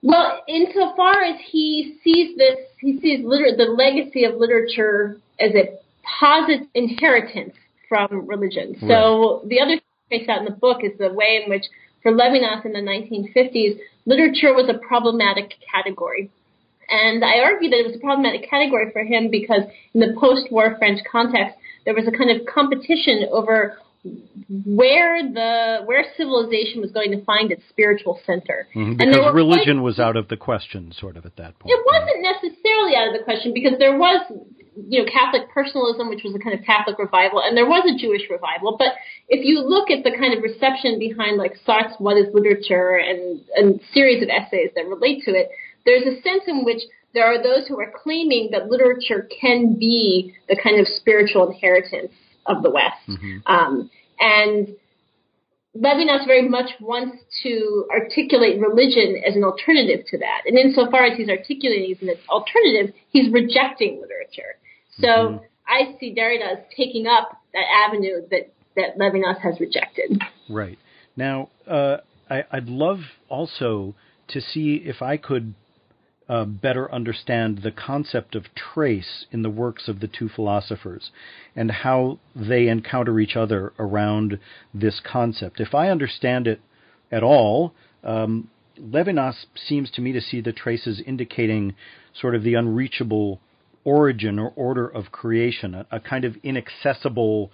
Well, 0.04 0.42
insofar 0.48 1.22
as 1.22 1.40
he 1.52 1.98
sees 2.04 2.36
this, 2.38 2.58
he 2.80 3.00
sees 3.00 3.24
liter- 3.24 3.56
the 3.56 3.66
legacy 3.66 4.24
of 4.24 4.36
literature 4.36 5.18
as 5.40 5.52
a 5.54 5.78
positive 6.20 6.68
inheritance 6.74 7.54
from 7.88 8.26
religion. 8.26 8.76
So 8.88 9.44
the 9.46 9.60
other 9.60 9.80
thing 10.10 10.28
out 10.30 10.40
in 10.40 10.46
the 10.46 10.52
book 10.52 10.84
is 10.84 10.98
the 10.98 11.14
way 11.14 11.42
in 11.44 11.50
which 11.50 11.66
for 12.04 12.12
Levinas 12.12 12.66
in 12.66 12.74
the 12.74 12.80
1950s, 12.80 13.80
literature 14.06 14.54
was 14.54 14.70
a 14.70 14.78
problematic 14.78 15.54
category. 15.72 16.30
And 16.90 17.24
I 17.24 17.40
argue 17.40 17.70
that 17.70 17.80
it 17.80 17.88
was 17.88 17.96
a 17.96 18.00
problematic 18.00 18.50
category 18.50 18.92
for 18.92 19.04
him 19.04 19.32
because 19.32 19.64
in 19.94 20.02
the 20.02 20.14
post-war 20.20 20.76
French 20.78 21.00
context, 21.10 21.56
there 21.86 21.94
was 21.94 22.06
a 22.08 22.12
kind 22.12 22.30
of 22.30 22.46
competition 22.46 23.28
over 23.32 23.78
where 24.66 25.22
the 25.22 25.86
where 25.86 26.04
civilization 26.18 26.82
was 26.82 26.92
going 26.92 27.12
to 27.12 27.24
find 27.24 27.52
its 27.52 27.62
spiritual 27.70 28.20
center. 28.26 28.68
Mm-hmm, 28.76 28.98
because 28.98 29.34
religion 29.34 29.78
quite, 29.78 29.84
was 29.84 30.00
out 30.00 30.18
of 30.18 30.28
the 30.28 30.38
question, 30.38 30.92
sort 30.92 31.18
of 31.18 31.26
at 31.26 31.36
that 31.38 31.58
point. 31.60 31.72
It 31.72 31.86
wasn't 31.86 32.22
necessarily 32.24 32.96
out 32.96 33.08
of 33.10 33.14
the 33.14 33.24
question 33.24 33.54
because 33.54 33.78
there 33.78 33.98
was 33.98 34.26
you 34.88 35.04
know, 35.04 35.12
Catholic 35.12 35.50
personalism, 35.50 36.10
which 36.10 36.24
was 36.24 36.36
a 36.36 36.40
kind 36.40 36.58
of 36.58 36.66
Catholic 36.66 36.98
revival, 37.00 37.42
and 37.42 37.56
there 37.56 37.68
was 37.68 37.84
a 37.86 37.98
Jewish 37.98 38.30
revival. 38.30 38.76
But 38.78 38.94
if 39.30 39.46
you 39.46 39.60
look 39.60 39.90
at 39.90 40.04
the 40.04 40.12
kind 40.12 40.34
of 40.34 40.44
reception 40.44 41.00
behind 41.00 41.38
like 41.38 41.54
Sartre's 41.66 41.96
What 42.00 42.18
is 42.18 42.34
Literature 42.34 42.98
and 42.98 43.42
a 43.58 43.80
series 43.94 44.22
of 44.24 44.30
essays 44.30 44.72
that 44.76 44.88
relate 44.88 45.24
to 45.26 45.32
it, 45.32 45.50
there's 45.86 46.04
a 46.04 46.22
sense 46.22 46.44
in 46.48 46.64
which 46.64 46.82
there 47.14 47.26
are 47.26 47.42
those 47.42 47.68
who 47.68 47.80
are 47.80 47.92
claiming 48.04 48.50
that 48.52 48.68
literature 48.68 49.28
can 49.42 49.78
be 49.78 50.34
the 50.48 50.58
kind 50.62 50.80
of 50.80 50.88
spiritual 50.88 51.50
inheritance 51.50 52.12
of 52.46 52.64
the 52.64 52.70
West. 52.70 53.04
Mm-hmm. 53.08 53.38
Um, 53.46 53.90
and 54.20 54.68
Levinas 55.76 56.26
very 56.26 56.48
much 56.48 56.70
wants 56.80 57.18
to 57.44 57.88
articulate 57.92 58.60
religion 58.60 59.22
as 59.26 59.36
an 59.36 59.44
alternative 59.44 60.06
to 60.08 60.18
that. 60.18 60.42
And 60.46 60.58
insofar 60.58 61.06
as 61.06 61.18
he's 61.18 61.30
articulating 61.30 61.92
as 61.92 62.02
an 62.02 62.16
alternative, 62.30 62.94
he's 63.10 63.32
rejecting 63.32 64.02
literature. 64.02 64.60
So 65.00 65.08
mm-hmm. 65.08 65.46
I 65.68 65.98
see 66.00 66.14
Derrida 66.14 66.52
as 66.52 66.58
taking 66.76 67.08
up 67.08 67.38
that 67.54 67.66
avenue 67.88 68.22
that, 68.30 68.52
that 68.76 68.98
Levinas 68.98 69.40
has 69.42 69.60
rejected. 69.60 70.22
Right. 70.50 70.78
Now, 71.16 71.50
uh, 71.68 71.98
I, 72.30 72.44
would 72.54 72.70
love 72.70 73.00
also 73.30 73.96
to 74.30 74.42
see 74.42 74.82
if 74.86 75.02
I 75.02 75.18
could 75.18 75.54
uh, 76.30 76.46
better 76.46 76.90
understand 76.94 77.60
the 77.62 77.72
concept 77.72 78.36
of 78.36 78.46
trace 78.56 79.26
in 79.32 79.42
the 79.42 79.50
works 79.50 79.90
of 79.90 80.00
the 80.00 80.08
two 80.08 80.30
philosophers 80.30 81.12
and 81.56 81.70
how 81.70 82.20
they 82.36 82.70
encounter 82.70 83.20
each 83.20 83.36
other 83.36 83.74
around 83.78 84.40
this 84.74 85.02
concept. 85.04 85.60
If 85.60 85.76
I 85.76 85.90
understand 85.90 86.48
it 86.48 86.62
at 87.12 87.24
all, 87.24 87.74
um, 88.04 88.50
Levinas 88.80 89.46
seems 89.56 89.92
to 89.92 90.02
me 90.02 90.14
to 90.14 90.22
see 90.22 90.40
the 90.40 90.54
traces 90.54 91.02
indicating 91.06 91.76
sort 92.14 92.34
of 92.34 92.44
the 92.44 92.54
unreachable 92.54 93.42
origin 93.84 94.40
or 94.40 94.52
order 94.56 94.88
of 94.88 95.12
creation, 95.12 95.74
a, 95.76 95.86
a 95.92 96.00
kind 96.00 96.26
of 96.26 96.36
inaccessible 96.44 97.52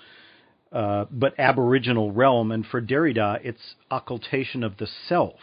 uh, 0.72 1.06
but 1.12 1.34
aboriginal 1.40 2.12
realm. 2.12 2.52
And 2.52 2.66
for 2.66 2.82
Derrida, 2.82 3.40
it's 3.44 3.76
occultation 3.90 4.64
of 4.64 4.78
the 4.78 4.88
self 5.08 5.40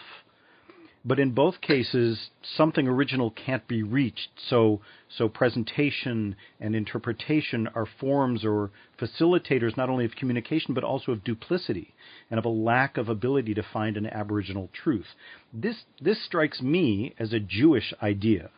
but 1.04 1.18
in 1.18 1.32
both 1.32 1.60
cases, 1.60 2.30
something 2.56 2.88
original 2.88 3.30
can't 3.30 3.68
be 3.68 3.82
reached. 3.82 4.30
So, 4.48 4.80
so 5.08 5.28
presentation 5.28 6.34
and 6.58 6.74
interpretation 6.74 7.68
are 7.74 7.86
forms 8.00 8.44
or 8.44 8.70
facilitators 8.98 9.76
not 9.76 9.90
only 9.90 10.06
of 10.06 10.16
communication 10.16 10.72
but 10.72 10.82
also 10.82 11.12
of 11.12 11.22
duplicity 11.22 11.94
and 12.30 12.38
of 12.38 12.46
a 12.46 12.48
lack 12.50 12.96
of 12.96 13.10
ability 13.10 13.52
to 13.54 13.62
find 13.62 13.98
an 13.98 14.06
aboriginal 14.06 14.70
truth. 14.72 15.06
This 15.52 15.84
this 16.00 16.24
strikes 16.24 16.62
me 16.62 17.14
as 17.18 17.34
a 17.34 17.40
Jewish 17.40 17.92
idea 18.02 18.50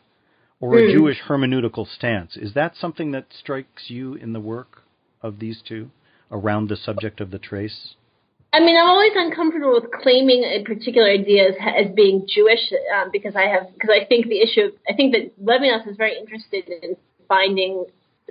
or 0.60 0.78
a 0.78 0.82
mm. 0.82 0.92
Jewish 0.92 1.18
hermeneutical 1.28 1.86
stance. 1.86 2.36
Is 2.36 2.54
that 2.54 2.74
something 2.76 3.12
that 3.12 3.26
strikes 3.38 3.84
you 3.88 4.14
in 4.14 4.32
the 4.32 4.40
work 4.40 4.82
of 5.22 5.38
these 5.38 5.62
two 5.66 5.90
around 6.30 6.68
the 6.68 6.76
subject 6.76 7.20
of 7.20 7.30
the 7.30 7.38
trace? 7.38 7.94
I 8.52 8.60
mean, 8.60 8.76
I'm 8.76 8.88
always 8.88 9.12
uncomfortable 9.14 9.74
with 9.74 9.90
claiming 10.02 10.44
a 10.44 10.62
particular 10.64 11.08
idea 11.08 11.48
as, 11.48 11.54
as 11.60 11.94
being 11.94 12.26
Jewish 12.26 12.72
um, 12.96 13.10
because 13.12 13.36
I 13.36 13.42
have 13.42 13.72
because 13.74 13.90
I 13.90 14.06
think 14.06 14.28
the 14.28 14.40
issue. 14.40 14.70
I 14.88 14.94
think 14.94 15.12
that 15.12 15.44
Levinas 15.44 15.86
is 15.86 15.96
very 15.96 16.16
interested 16.16 16.68
in 16.68 16.96
finding 17.28 17.84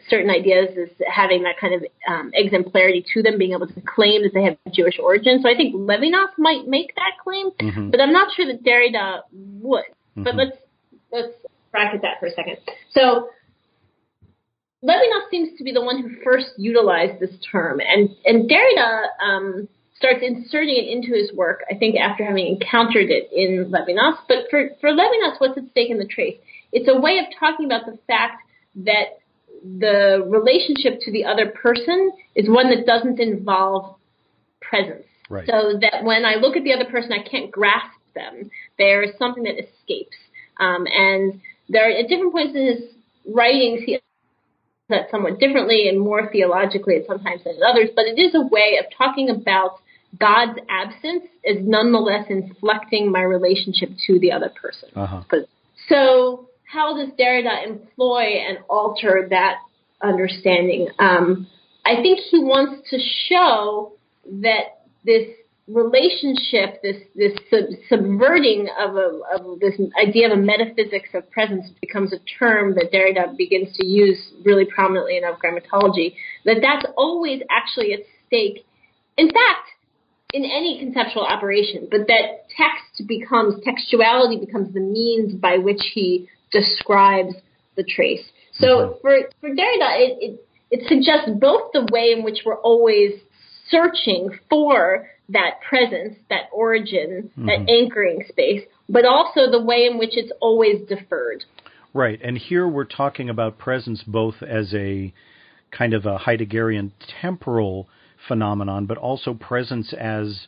certain 0.10 0.30
ideas 0.30 0.70
as 0.82 0.90
having 1.08 1.44
that 1.44 1.56
kind 1.60 1.76
of 1.76 1.84
um, 2.10 2.32
exemplarity 2.34 3.06
to 3.14 3.22
them, 3.22 3.38
being 3.38 3.54
able 3.54 3.68
to 3.68 3.82
claim 3.82 4.24
that 4.24 4.34
they 4.34 4.44
have 4.44 4.58
Jewish 4.74 4.98
origin. 5.00 5.42
So 5.42 5.50
I 5.50 5.56
think 5.56 5.76
Levinas 5.76 6.32
might 6.38 6.68
make 6.68 6.96
that 6.96 7.14
claim, 7.24 7.52
mm-hmm. 7.52 7.90
but 7.92 8.02
I'm 8.02 8.12
not 8.12 8.34
sure 8.36 8.46
that 8.48 8.64
Derrida 8.64 9.22
would. 9.32 9.84
Mm-hmm. 10.18 10.24
But 10.24 10.36
let's 10.36 10.58
let's 11.12 11.34
bracket 11.76 12.02
that 12.02 12.20
for 12.20 12.28
a 12.28 12.32
second. 12.32 12.58
So 12.92 13.30
Levinas 14.84 15.30
seems 15.30 15.58
to 15.58 15.64
be 15.64 15.72
the 15.72 15.82
one 15.82 16.02
who 16.02 16.10
first 16.24 16.52
utilized 16.58 17.20
this 17.20 17.36
term, 17.52 17.80
and 17.80 18.10
and 18.24 18.50
Derrida. 18.50 18.92
Um, 19.22 19.68
starts 19.98 20.20
inserting 20.22 20.76
it 20.76 20.92
into 20.92 21.18
his 21.18 21.32
work, 21.34 21.64
I 21.72 21.76
think 21.76 21.96
after 21.98 22.26
having 22.26 22.48
encountered 22.48 23.10
it 23.10 23.30
in 23.32 23.72
Levinas. 23.72 24.18
But 24.28 24.50
for, 24.50 24.70
for 24.82 24.90
Levinas, 24.92 25.40
what's 25.40 25.58
at 25.58 25.70
stake 25.72 25.90
in 25.90 25.98
the 25.98 26.06
trace? 26.06 26.38
It's 26.74 26.90
a 26.90 27.00
way 27.00 27.18
of 27.18 27.26
talking 27.40 27.66
about 27.66 27.86
the 27.86 27.98
fact 28.06 28.44
that 28.84 29.20
the 29.64 30.24
relationship 30.28 31.00
to 31.02 31.12
the 31.12 31.24
other 31.26 31.48
person 31.48 32.12
is 32.36 32.50
one 32.50 32.70
that 32.70 32.86
doesn't 32.86 33.20
involve 33.20 33.96
presence. 34.62 35.06
Right. 35.30 35.48
So 35.48 35.80
that 35.80 36.04
when 36.04 36.26
I 36.26 36.36
look 36.36 36.56
at 36.56 36.64
the 36.64 36.74
other 36.74 36.86
person, 36.86 37.12
I 37.14 37.28
can't 37.28 37.50
grasp 37.50 37.98
them. 38.14 38.52
There 38.78 39.02
is 39.02 39.12
something 39.18 39.44
that 39.44 39.56
escapes. 39.58 40.18
Um, 40.60 40.86
and 40.92 41.42
there, 41.70 41.90
at 41.90 42.08
different 42.08 42.34
points 42.34 42.56
in 42.56 42.66
his 42.66 42.82
writings, 43.34 43.82
he 43.86 44.00
that 44.90 45.10
somewhat 45.10 45.40
differently 45.40 45.88
and 45.90 46.00
more 46.00 46.30
theologically 46.32 46.98
at 46.98 47.08
sometimes 47.08 47.44
than 47.44 47.56
others, 47.68 47.90
but 47.96 48.06
it 48.06 48.20
is 48.20 48.36
a 48.36 48.42
way 48.42 48.80
of 48.80 48.86
talking 48.96 49.30
about 49.30 49.80
God's 50.20 50.60
absence 50.70 51.26
is 51.44 51.58
nonetheless 51.62 52.26
inflecting 52.30 53.12
my 53.12 53.22
relationship 53.22 53.90
to 54.08 54.20
the 54.20 54.32
other 54.32 54.50
person. 54.50 54.90
Uh-huh. 54.96 55.24
So, 55.90 56.50
how 56.64 56.96
does 56.96 57.10
Derrida 57.20 57.68
employ 57.68 58.44
and 58.48 58.60
alter 58.70 59.28
that 59.30 59.56
understanding? 60.02 60.90
Um, 61.00 61.48
I 61.86 61.96
think 62.02 62.20
he 62.32 62.40
wants 62.40 62.90
to 62.92 63.00
show 63.30 63.94
that 64.42 64.82
this 65.04 65.28
relationship, 65.68 66.82
this 66.84 66.98
this 67.16 67.34
sub- 67.50 67.74
subverting 67.90 68.68
of, 68.80 68.96
a, 68.96 69.20
of 69.36 69.60
this 69.60 69.74
idea 70.02 70.32
of 70.32 70.38
a 70.38 70.42
metaphysics 70.42 71.10
of 71.14 71.30
presence 71.32 71.70
becomes 71.82 72.14
a 72.14 72.20
term 72.40 72.76
that 72.76 72.92
Derrida 72.94 73.36
begins 73.36 73.76
to 73.78 73.86
use 73.86 74.20
really 74.44 74.66
prominently 74.66 75.18
in 75.18 75.24
grammatology. 75.24 76.16
That 76.46 76.58
that's 76.62 76.86
always 76.96 77.42
actually 77.50 77.94
at 77.94 78.00
stake. 78.28 78.66
In 79.18 79.28
fact, 79.28 79.70
in 80.34 80.44
any 80.44 80.80
conceptual 80.80 81.24
operation, 81.24 81.88
but 81.90 82.08
that 82.08 82.50
text 82.56 83.08
becomes, 83.08 83.56
textuality 83.64 84.40
becomes 84.46 84.74
the 84.74 84.82
means 84.82 85.34
by 85.34 85.58
which 85.58 85.82
he 85.94 86.28
describes 86.52 87.34
the 87.78 87.84
trace. 87.84 88.24
So 88.60 88.66
mm-hmm. 88.68 89.02
for, 89.02 89.20
for 89.40 89.50
Derrida, 89.50 90.00
it, 90.00 90.18
it, 90.22 90.48
it 90.72 90.88
suggests 90.88 91.30
both 91.40 91.72
the 91.74 91.88
way 91.92 92.12
in 92.12 92.24
which 92.24 92.40
we're 92.46 92.58
always 92.58 93.12
searching 93.70 94.40
for 94.50 95.10
that 95.30 95.62
presence, 95.68 96.16
that 96.30 96.50
origin, 96.54 97.32
mm-hmm. 97.32 97.46
that 97.48 97.70
anchoring 97.70 98.24
space, 98.28 98.62
but 98.88 99.06
also 99.06 99.50
the 99.50 99.62
way 99.62 99.88
in 99.90 99.98
which 99.98 100.12
it's 100.14 100.32
always 100.40 100.88
deferred. 100.88 101.44
Right. 101.94 102.20
And 102.22 102.38
here 102.38 102.68
we're 102.68 102.86
talking 102.86 103.30
about 103.30 103.58
presence 103.58 104.04
both 104.06 104.36
as 104.44 104.74
a 104.74 105.14
kind 105.72 105.94
of 105.94 106.06
a 106.06 106.18
Heideggerian 106.20 106.92
temporal 107.22 107.88
phenomenon, 108.28 108.86
but 108.86 108.98
also 108.98 109.34
presence 109.34 109.94
as, 109.94 110.48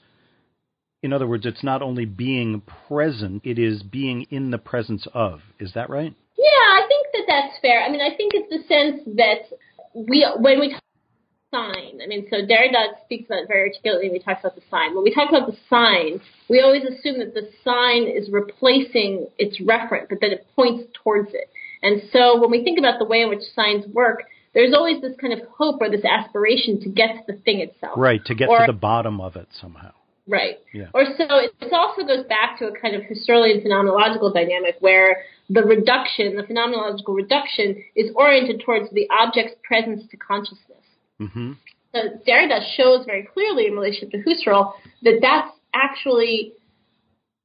in 1.01 1.13
other 1.13 1.25
words, 1.25 1.45
it's 1.45 1.63
not 1.63 1.81
only 1.81 2.05
being 2.05 2.61
present, 2.87 3.41
it 3.45 3.57
is 3.57 3.81
being 3.81 4.27
in 4.29 4.51
the 4.51 4.57
presence 4.57 5.07
of. 5.13 5.41
Is 5.59 5.73
that 5.73 5.89
right? 5.89 6.13
Yeah, 6.37 6.45
I 6.45 6.85
think 6.87 7.07
that 7.13 7.23
that's 7.27 7.59
fair. 7.61 7.81
I 7.81 7.89
mean, 7.89 8.01
I 8.01 8.15
think 8.15 8.33
it's 8.35 8.49
the 8.49 8.67
sense 8.67 9.01
that 9.15 9.57
we, 9.93 10.27
when 10.37 10.59
we 10.59 10.73
talk 10.73 10.83
sign, 11.51 11.99
I 12.03 12.07
mean, 12.07 12.27
so 12.29 12.37
Derrida 12.37 12.99
speaks 13.05 13.25
about 13.27 13.43
it 13.43 13.47
very 13.47 13.69
articulately 13.69 14.09
when 14.09 14.19
he 14.19 14.23
talks 14.23 14.41
about 14.41 14.55
the 14.55 14.63
sign. 14.69 14.95
When 14.95 15.03
we 15.03 15.13
talk 15.13 15.29
about 15.29 15.47
the 15.47 15.57
sign, 15.69 16.19
we 16.49 16.61
always 16.61 16.83
assume 16.83 17.19
that 17.19 17.33
the 17.33 17.49
sign 17.63 18.07
is 18.07 18.29
replacing 18.31 19.27
its 19.37 19.59
referent, 19.61 20.09
but 20.09 20.19
that 20.21 20.31
it 20.31 20.45
points 20.55 20.83
towards 21.03 21.29
it. 21.33 21.49
And 21.81 22.01
so 22.11 22.39
when 22.39 22.51
we 22.51 22.63
think 22.63 22.79
about 22.79 22.99
the 22.99 23.05
way 23.05 23.21
in 23.21 23.29
which 23.29 23.43
signs 23.55 23.85
work, 23.87 24.23
there's 24.53 24.73
always 24.73 25.01
this 25.01 25.13
kind 25.21 25.33
of 25.33 25.39
hope 25.57 25.81
or 25.81 25.89
this 25.89 26.03
aspiration 26.03 26.81
to 26.81 26.89
get 26.89 27.13
to 27.13 27.33
the 27.33 27.39
thing 27.41 27.59
itself. 27.59 27.93
Right, 27.97 28.23
to 28.25 28.35
get 28.35 28.49
or, 28.49 28.59
to 28.59 28.65
the 28.67 28.77
bottom 28.77 29.21
of 29.21 29.35
it 29.35 29.47
somehow. 29.61 29.91
Right. 30.27 30.57
Yeah. 30.73 30.87
Or 30.93 31.05
so 31.17 31.25
it 31.29 31.71
also 31.71 32.03
goes 32.05 32.25
back 32.27 32.59
to 32.59 32.67
a 32.67 32.77
kind 32.77 32.95
of 32.95 33.03
Husserlian 33.03 33.65
phenomenological 33.65 34.33
dynamic 34.33 34.75
where 34.81 35.23
the 35.49 35.63
reduction, 35.63 36.35
the 36.35 36.43
phenomenological 36.43 37.15
reduction, 37.15 37.81
is 37.95 38.11
oriented 38.15 38.61
towards 38.65 38.91
the 38.91 39.07
object's 39.09 39.55
presence 39.63 40.03
to 40.11 40.17
consciousness. 40.17 40.76
Mm-hmm. 41.21 41.53
So 41.93 41.99
Derrida 42.27 42.59
shows 42.75 43.05
very 43.05 43.27
clearly 43.33 43.67
in 43.67 43.73
relation 43.73 44.09
to 44.11 44.17
Husserl 44.17 44.73
that 45.03 45.19
that's 45.21 45.51
actually 45.73 46.53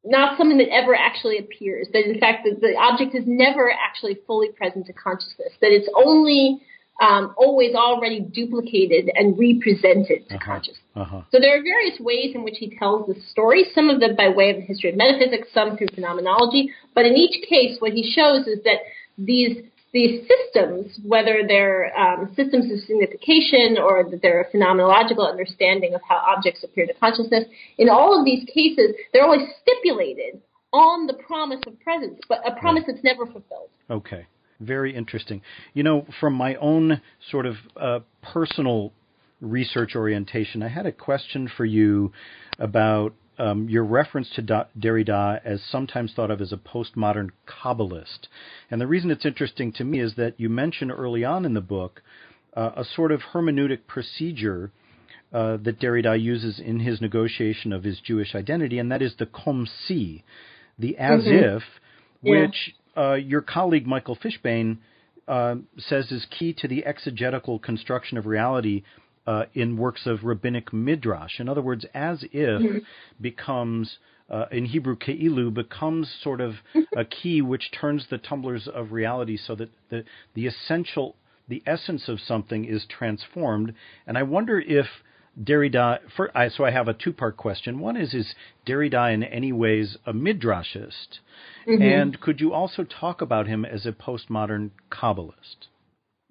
not 0.04 0.36
something 0.36 0.58
that 0.58 0.68
ever 0.72 0.94
actually 0.94 1.38
appears. 1.38 1.88
That 1.92 2.04
in 2.04 2.18
fact 2.18 2.44
the, 2.44 2.58
the 2.60 2.76
object 2.76 3.14
is 3.14 3.24
never 3.26 3.70
actually 3.70 4.18
fully 4.26 4.48
present 4.48 4.86
to 4.86 4.92
consciousness. 4.92 5.52
That 5.60 5.70
it's 5.70 5.88
only 5.94 6.60
um, 7.00 7.34
always 7.36 7.74
already 7.74 8.20
duplicated 8.20 9.10
and 9.14 9.38
represented 9.38 10.28
to 10.28 10.36
uh-huh. 10.36 10.44
consciousness. 10.44 10.84
Uh-huh. 10.94 11.22
So 11.30 11.38
there 11.40 11.58
are 11.58 11.62
various 11.62 11.98
ways 12.00 12.32
in 12.34 12.44
which 12.44 12.56
he 12.58 12.76
tells 12.78 13.06
the 13.06 13.18
story, 13.30 13.64
some 13.74 13.90
of 13.90 14.00
them 14.00 14.14
by 14.16 14.28
way 14.28 14.50
of 14.50 14.56
the 14.56 14.62
history 14.62 14.90
of 14.90 14.96
metaphysics, 14.96 15.48
some 15.54 15.76
through 15.76 15.88
phenomenology. 15.94 16.70
But 16.94 17.06
in 17.06 17.14
each 17.14 17.48
case, 17.48 17.76
what 17.80 17.92
he 17.92 18.12
shows 18.12 18.46
is 18.46 18.62
that 18.64 18.78
these 19.16 19.64
these 19.92 20.26
systems, 20.26 20.98
whether 21.04 21.42
they're 21.46 21.96
um, 21.98 22.32
systems 22.34 22.72
of 22.72 22.78
signification 22.86 23.76
or 23.78 24.08
that 24.10 24.20
they're 24.22 24.40
a 24.40 24.50
phenomenological 24.50 25.28
understanding 25.28 25.94
of 25.94 26.00
how 26.08 26.16
objects 26.16 26.64
appear 26.64 26.86
to 26.86 26.94
consciousness, 26.94 27.44
in 27.76 27.88
all 27.88 28.18
of 28.18 28.24
these 28.24 28.44
cases, 28.46 28.94
they're 29.12 29.24
always 29.24 29.46
stipulated 29.60 30.40
on 30.72 31.06
the 31.06 31.12
promise 31.12 31.60
of 31.66 31.78
presence, 31.80 32.18
but 32.28 32.38
a 32.46 32.58
promise 32.58 32.84
that's 32.86 33.04
never 33.04 33.26
fulfilled. 33.26 33.68
Okay. 33.90 34.26
Very 34.60 34.94
interesting. 34.94 35.42
You 35.74 35.82
know, 35.82 36.06
from 36.20 36.34
my 36.34 36.54
own 36.54 37.00
sort 37.30 37.46
of 37.46 37.56
uh, 37.76 37.98
personal 38.22 38.92
research 39.40 39.96
orientation, 39.96 40.62
I 40.62 40.68
had 40.68 40.86
a 40.86 40.92
question 40.92 41.50
for 41.56 41.64
you 41.64 42.12
about 42.58 43.12
um, 43.42 43.68
your 43.68 43.82
reference 43.82 44.30
to 44.36 44.68
Derrida 44.78 45.40
as 45.44 45.60
sometimes 45.68 46.12
thought 46.14 46.30
of 46.30 46.40
as 46.40 46.52
a 46.52 46.56
postmodern 46.56 47.30
Kabbalist. 47.46 48.28
And 48.70 48.80
the 48.80 48.86
reason 48.86 49.10
it's 49.10 49.26
interesting 49.26 49.72
to 49.72 49.84
me 49.84 49.98
is 49.98 50.14
that 50.14 50.38
you 50.38 50.48
mention 50.48 50.92
early 50.92 51.24
on 51.24 51.44
in 51.44 51.52
the 51.52 51.60
book 51.60 52.02
uh, 52.56 52.70
a 52.76 52.84
sort 52.84 53.10
of 53.10 53.20
hermeneutic 53.32 53.88
procedure 53.88 54.70
uh, 55.32 55.56
that 55.56 55.80
Derrida 55.80 56.20
uses 56.20 56.60
in 56.60 56.78
his 56.78 57.00
negotiation 57.00 57.72
of 57.72 57.82
his 57.82 57.98
Jewish 58.00 58.36
identity, 58.36 58.78
and 58.78 58.92
that 58.92 59.02
is 59.02 59.14
the 59.18 59.26
comme 59.26 59.66
si, 59.86 60.22
the 60.78 60.96
as 60.98 61.24
Mm-hmm. 61.24 61.56
if, 61.56 61.62
which 62.20 62.74
uh, 62.96 63.14
your 63.14 63.40
colleague 63.40 63.86
Michael 63.88 64.16
Fishbane 64.16 64.78
uh, 65.26 65.56
says 65.78 66.12
is 66.12 66.26
key 66.38 66.52
to 66.58 66.68
the 66.68 66.84
exegetical 66.86 67.58
construction 67.58 68.18
of 68.18 68.26
reality 68.26 68.84
uh, 69.26 69.44
in 69.54 69.76
works 69.76 70.06
of 70.06 70.24
rabbinic 70.24 70.72
midrash. 70.72 71.38
In 71.38 71.48
other 71.48 71.62
words, 71.62 71.84
as 71.94 72.24
if 72.32 72.82
becomes 73.20 73.98
uh, 74.30 74.46
in 74.50 74.64
Hebrew 74.66 74.96
keilu 74.96 75.52
becomes 75.52 76.12
sort 76.22 76.40
of 76.40 76.54
a 76.96 77.04
key 77.04 77.42
which 77.42 77.70
turns 77.70 78.06
the 78.08 78.18
tumblers 78.18 78.66
of 78.66 78.92
reality 78.92 79.36
so 79.36 79.54
that 79.56 79.70
the 79.90 80.04
the 80.34 80.46
essential 80.46 81.16
the 81.48 81.62
essence 81.66 82.08
of 82.08 82.20
something 82.20 82.64
is 82.64 82.86
transformed. 82.88 83.74
And 84.06 84.16
I 84.16 84.22
wonder 84.22 84.60
if 84.60 84.86
Derrida. 85.40 86.00
For, 86.16 86.36
I, 86.36 86.48
so 86.48 86.64
I 86.64 86.70
have 86.70 86.88
a 86.88 86.94
two 86.94 87.12
part 87.12 87.36
question. 87.36 87.78
One 87.78 87.96
is 87.96 88.14
is 88.14 88.34
Derrida 88.66 89.12
in 89.12 89.22
any 89.22 89.52
ways 89.52 89.96
a 90.06 90.12
midrashist, 90.12 91.20
and 91.66 92.20
could 92.20 92.40
you 92.40 92.52
also 92.52 92.84
talk 92.84 93.20
about 93.20 93.46
him 93.46 93.64
as 93.64 93.86
a 93.86 93.92
postmodern 93.92 94.70
Kabbalist? 94.90 95.68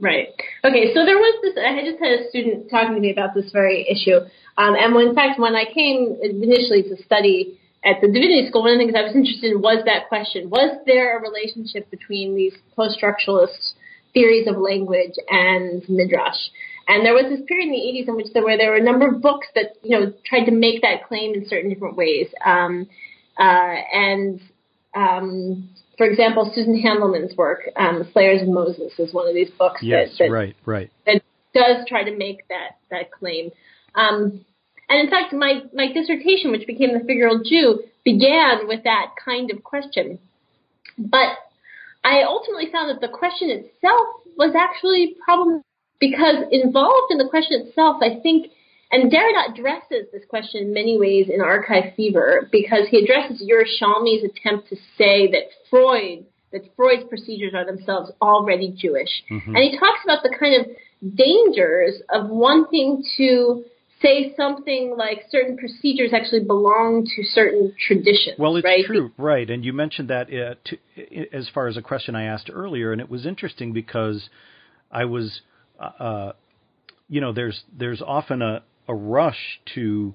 Right. 0.02 0.34
Okay. 0.66 0.94
So 0.96 1.06
there 1.06 1.16
was 1.16 1.36
this. 1.44 1.54
I 1.62 1.86
just 1.86 2.02
had 2.02 2.26
a 2.26 2.30
student 2.30 2.72
talking 2.72 2.96
to 2.96 3.00
me 3.00 3.12
about 3.12 3.36
this 3.36 3.52
very 3.54 3.86
issue, 3.88 4.18
um, 4.58 4.74
and 4.74 4.96
when, 4.96 5.10
in 5.10 5.16
fact, 5.16 5.40
when 5.40 5.54
I 5.54 5.66
came 5.72 6.18
initially 6.22 6.82
to 6.90 6.98
study 7.06 7.60
at 7.86 8.02
the 8.02 8.08
divinity 8.08 8.48
school, 8.50 8.64
one 8.64 8.74
of 8.74 8.80
the 8.80 8.86
things 8.86 8.98
I 8.98 9.06
was 9.06 9.16
interested 9.16 9.54
in 9.54 9.62
was 9.62 9.86
that 9.86 10.10
question: 10.10 10.50
Was 10.50 10.82
there 10.88 11.20
a 11.20 11.22
relationship 11.22 11.90
between 11.92 12.36
these 12.36 12.54
post-structuralist 12.76 13.78
theories 14.12 14.48
of 14.48 14.58
language 14.58 15.14
and 15.30 15.88
midrash? 15.88 16.50
And 16.88 17.06
there 17.06 17.14
was 17.14 17.30
this 17.30 17.46
period 17.48 17.70
in 17.70 17.74
the 17.78 18.02
80s 18.02 18.08
in 18.10 18.16
which 18.16 18.34
there 18.34 18.44
were 18.44 18.58
there 18.58 18.72
were 18.72 18.82
a 18.82 18.84
number 18.84 19.08
of 19.08 19.22
books 19.22 19.48
that 19.54 19.78
you 19.84 20.00
know 20.00 20.12
tried 20.26 20.46
to 20.46 20.52
make 20.52 20.82
that 20.82 21.06
claim 21.08 21.36
in 21.36 21.48
certain 21.48 21.70
different 21.70 21.96
ways. 21.96 22.26
Um, 22.44 22.90
uh, 23.38 23.76
and 23.94 24.42
um, 24.96 25.70
for 26.02 26.08
example, 26.10 26.52
Susan 26.56 26.82
Handelman's 26.82 27.38
work, 27.38 27.70
um, 27.76 28.10
Slayers 28.12 28.42
of 28.42 28.48
Moses, 28.48 28.92
is 28.98 29.14
one 29.14 29.28
of 29.28 29.36
these 29.36 29.52
books 29.52 29.82
Yes, 29.84 30.10
that, 30.18 30.26
that, 30.26 30.32
right, 30.32 30.56
right. 30.66 30.92
that 31.06 31.22
does 31.54 31.86
try 31.88 32.04
to 32.04 32.18
make 32.18 32.48
that 32.48 32.80
that 32.90 33.12
claim. 33.12 33.52
Um, 33.94 34.44
and 34.90 35.00
in 35.00 35.12
fact, 35.12 35.32
my 35.32 35.62
my 35.76 35.94
dissertation, 35.94 36.50
which 36.50 36.66
became 36.66 36.94
the 36.94 37.06
Figural 37.06 37.46
Jew, 37.46 37.84
began 38.04 38.68
with 38.68 38.84
that 38.84 39.12
kind 39.24 39.52
of 39.52 39.64
question. 39.64 40.18
But 40.98 41.38
I 42.04 42.24
ultimately 42.24 42.72
found 42.72 42.90
that 42.90 43.00
the 43.00 43.16
question 43.16 43.52
itself 43.52 44.08
was 44.36 44.56
actually 44.58 45.18
problematic 45.24 45.68
because 46.00 46.46
involved 46.50 47.12
in 47.12 47.20
the 47.20 47.30
question 47.30 47.62
itself, 47.68 47.98
I 48.02 48.20
think, 48.24 48.48
and 48.92 49.12
Derrida 49.12 49.54
addresses 49.54 50.08
this 50.12 50.24
question 50.30 50.64
in 50.64 50.74
many 50.74 51.00
ways 51.00 51.28
in 51.34 51.42
Archive 51.42 51.94
Fever 51.96 52.50
because 52.52 52.88
he 52.90 53.04
addresses 53.04 53.42
Yerushalmi's 53.42 54.24
attempt 54.24 54.70
to 54.70 54.76
say 54.98 55.32
that 55.32 55.44
Freud, 55.70 56.26
that 56.52 56.64
Freud's 56.76 57.08
procedures 57.08 57.54
are 57.54 57.66
themselves 57.66 58.12
already 58.22 58.76
Jewish. 58.78 59.10
And 59.30 59.58
he 59.58 59.78
talks 59.78 60.00
about 60.04 60.24
the 60.24 60.36
kind 60.38 60.60
of 60.60 61.16
dangers 61.16 62.02
of 62.14 62.30
wanting 62.30 63.04
to 63.18 63.64
say 64.02 64.34
something 64.36 64.96
like 64.98 65.24
certain 65.30 65.58
procedures 65.58 66.12
actually 66.14 66.44
belong 66.44 67.08
to 67.16 67.24
certain 67.24 67.74
traditions. 67.80 68.36
Well, 68.38 68.56
it's 68.56 68.66
right? 68.66 68.84
true, 68.86 69.12
right? 69.18 69.50
And 69.50 69.64
you 69.64 69.74
mentioned 69.74 70.10
that 70.10 70.28
uh, 70.28 70.56
to, 70.66 71.36
as 71.36 71.50
far 71.54 71.68
as 71.68 71.78
a 71.78 71.82
question 71.82 72.16
I 72.16 72.24
asked 72.24 72.50
earlier, 72.52 72.92
and 72.92 73.00
it 73.00 73.10
was 73.10 73.26
interesting 73.26 73.74
because 73.74 74.30
I 74.92 75.06
was, 75.06 75.42
uh, 75.80 76.04
uh, 76.04 76.32
you 77.10 77.22
know, 77.22 77.32
there's 77.32 77.64
there's 77.78 78.02
often 78.02 78.42
a, 78.42 78.64
a 78.92 78.96
rush 78.96 79.62
to 79.74 80.14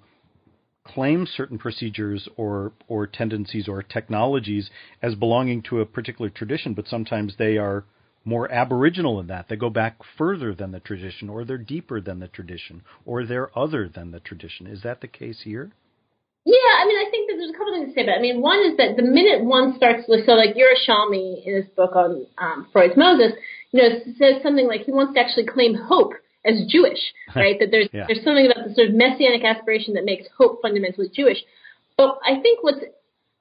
claim 0.85 1.27
certain 1.27 1.59
procedures 1.59 2.29
or 2.37 2.73
or 2.87 3.07
tendencies 3.07 3.67
or 3.69 3.83
technologies 3.83 4.71
as 5.03 5.15
belonging 5.15 5.63
to 5.63 5.81
a 5.81 5.87
particular 5.87 6.31
tradition, 6.31 6.75
but 6.75 6.87
sometimes 6.87 7.35
they 7.39 7.57
are 7.57 7.85
more 8.25 8.53
aboriginal 8.53 9.19
in 9.21 9.29
that. 9.29 9.47
They 9.49 9.57
go 9.57 9.71
back 9.71 9.97
further 10.19 10.55
than 10.55 10.73
the 10.73 10.81
tradition, 10.81 11.31
or 11.31 11.45
they're 11.45 11.59
deeper 11.59 12.01
than 12.01 12.19
the 12.21 12.29
tradition, 12.29 12.83
or 13.05 13.25
they're 13.25 13.57
other 13.57 13.89
than 13.89 14.11
the 14.11 14.21
tradition. 14.21 14.67
Is 14.67 14.83
that 14.83 15.01
the 15.01 15.09
case 15.09 15.41
here? 15.45 15.73
Yeah, 16.45 16.73
I 16.79 16.87
mean, 16.87 16.99
I 16.99 17.11
think 17.11 17.31
that 17.31 17.37
there's 17.39 17.51
a 17.51 17.59
couple 17.59 17.73
things 17.73 17.89
to 17.89 17.95
say 17.95 18.03
about 18.03 18.17
it. 18.17 18.19
I 18.19 18.23
mean, 18.23 18.41
one 18.41 18.61
is 18.61 18.77
that 18.77 18.97
the 18.97 19.03
minute 19.03 19.43
one 19.43 19.75
starts, 19.77 20.07
so 20.07 20.33
like 20.33 20.55
Yerushalmi 20.55 21.47
in 21.47 21.57
his 21.57 21.67
book 21.77 21.97
on 21.97 22.27
um, 22.39 22.69
Freud's 22.73 22.97
Moses, 22.97 23.33
you 23.73 23.83
know, 23.83 23.89
says 24.19 24.43
something 24.43 24.67
like 24.67 24.83
he 24.83 24.93
wants 24.93 25.15
to 25.15 25.21
actually 25.21 25.47
claim 25.47 25.75
hope 25.75 26.13
as 26.47 26.65
Jewish, 26.69 26.99
right? 27.37 27.59
that 27.59 27.71
there's 27.71 27.89
Yeah. 27.93 28.05
there's 28.07 28.23
something 28.25 28.47
about 28.47 28.69
the 28.69 28.75
sort 28.75 28.89
of 28.89 28.95
messianic 28.95 29.45
aspiration 29.45 29.95
that 29.95 30.05
makes 30.05 30.27
hope 30.37 30.63
fundamentally 30.63 31.09
Jewish. 31.13 31.39
But 31.97 32.19
I 32.25 32.41
think 32.41 32.63
what's 32.63 32.85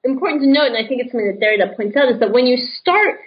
important 0.04 0.42
to 0.42 0.48
note, 0.48 0.68
and 0.72 0.76
I 0.76 0.86
think 0.86 1.00
it's 1.02 1.12
something 1.12 1.26
that 1.28 1.40
Derrida 1.40 1.76
points 1.76 1.96
out, 1.96 2.08
is 2.10 2.18
that 2.20 2.32
when 2.32 2.46
you 2.46 2.56
start 2.56 3.20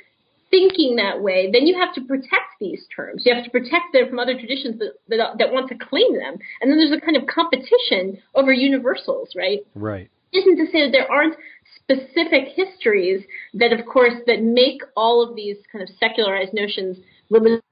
thinking 0.49 0.95
that 0.95 1.21
way, 1.21 1.51
then 1.51 1.67
you 1.67 1.77
have 1.79 1.93
to 1.93 2.01
protect 2.01 2.57
these 2.59 2.83
terms. 2.95 3.23
You 3.25 3.35
have 3.35 3.43
to 3.43 3.51
protect 3.51 3.93
them 3.93 4.09
from 4.09 4.17
other 4.17 4.33
traditions 4.33 4.79
that, 4.79 4.93
that, 5.09 5.37
that 5.37 5.53
want 5.53 5.69
to 5.69 5.75
claim 5.77 6.13
them. 6.17 6.37
And 6.61 6.71
then 6.71 6.77
there's 6.79 6.91
a 6.91 6.99
kind 6.99 7.15
of 7.15 7.27
competition 7.27 8.17
over 8.33 8.51
universals, 8.51 9.29
right? 9.35 9.59
Right. 9.75 10.09
isn't 10.33 10.57
to 10.57 10.65
say 10.71 10.85
that 10.85 10.91
there 10.91 11.11
aren't 11.11 11.35
specific 11.75 12.49
histories 12.55 13.21
that, 13.53 13.73
of 13.73 13.85
course, 13.85 14.13
that 14.25 14.41
make 14.41 14.81
all 14.95 15.21
of 15.21 15.35
these 15.35 15.57
kind 15.71 15.83
of 15.83 15.89
secularized 15.99 16.53
notions 16.53 16.97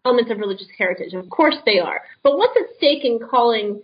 elements 0.05 0.31
of 0.31 0.37
religious 0.37 0.67
heritage. 0.77 1.13
Of 1.13 1.29
course 1.29 1.55
they 1.65 1.79
are. 1.79 2.01
But 2.23 2.37
what's 2.37 2.55
at 2.57 2.75
stake 2.77 3.03
in 3.03 3.19
calling 3.19 3.81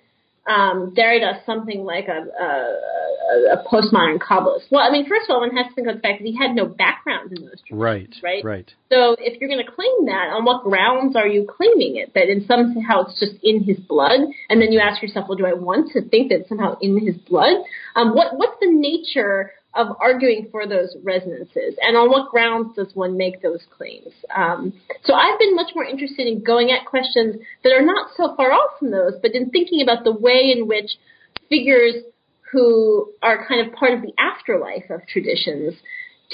um, 0.47 0.93
Derrida 0.95 1.45
something 1.45 1.83
like 1.85 2.07
a, 2.07 2.27
a, 2.43 3.53
a, 3.53 3.63
postmodern 3.71 4.19
Kabbalist? 4.19 4.65
Well, 4.69 4.81
I 4.81 4.91
mean, 4.91 5.07
first 5.07 5.29
of 5.29 5.33
all, 5.33 5.39
one 5.39 5.55
has 5.55 5.67
to 5.67 5.73
think 5.73 5.87
of 5.87 5.95
the 5.95 6.01
fact 6.01 6.19
that 6.19 6.27
he 6.27 6.35
had 6.35 6.53
no 6.53 6.65
background 6.65 7.31
in 7.31 7.45
those 7.45 7.61
traditions, 7.65 7.71
Right. 7.71 8.15
right? 8.21 8.43
Right. 8.43 8.71
So 8.91 9.15
if 9.19 9.39
you're 9.39 9.49
going 9.49 9.65
to 9.65 9.71
claim 9.71 10.05
that, 10.07 10.29
on 10.35 10.43
what 10.43 10.63
grounds 10.63 11.15
are 11.15 11.27
you 11.27 11.47
claiming 11.47 11.95
it? 11.95 12.13
That 12.13 12.29
in 12.29 12.45
somehow 12.45 13.05
it's 13.05 13.19
just 13.19 13.41
in 13.41 13.63
his 13.63 13.77
blood, 13.77 14.19
and 14.49 14.61
then 14.61 14.71
you 14.71 14.79
ask 14.79 15.01
yourself, 15.01 15.27
well, 15.29 15.37
do 15.37 15.45
I 15.45 15.53
want 15.53 15.91
to 15.93 16.01
think 16.01 16.29
that 16.29 16.41
it's 16.41 16.49
somehow 16.49 16.77
in 16.81 16.99
his 16.99 17.15
blood? 17.15 17.63
Um, 17.95 18.13
what 18.13 18.37
what's 18.37 18.59
the 18.59 18.69
nature 18.69 19.51
of 19.75 19.87
arguing 19.99 20.47
for 20.51 20.67
those 20.67 20.95
resonances, 21.03 21.75
and 21.81 21.97
on 21.97 22.09
what 22.09 22.29
grounds 22.29 22.75
does 22.75 22.93
one 22.93 23.17
make 23.17 23.41
those 23.41 23.61
claims? 23.75 24.13
Um, 24.35 24.73
so 25.03 25.13
I've 25.13 25.39
been 25.39 25.55
much 25.55 25.71
more 25.73 25.83
interested 25.83 26.27
in 26.27 26.43
going 26.43 26.71
at 26.71 26.85
questions 26.85 27.37
that 27.63 27.73
are 27.73 27.81
not 27.81 28.11
so 28.15 28.35
far 28.35 28.51
off 28.51 28.77
from 28.79 28.91
those, 28.91 29.13
but 29.21 29.33
in 29.33 29.49
thinking 29.49 29.81
about 29.81 30.03
the 30.03 30.11
way 30.11 30.53
in 30.55 30.67
which 30.67 30.91
figures 31.49 31.95
who 32.51 33.11
are 33.23 33.47
kind 33.47 33.65
of 33.65 33.73
part 33.73 33.93
of 33.93 34.01
the 34.01 34.13
afterlife 34.19 34.89
of 34.91 35.01
traditions 35.07 35.73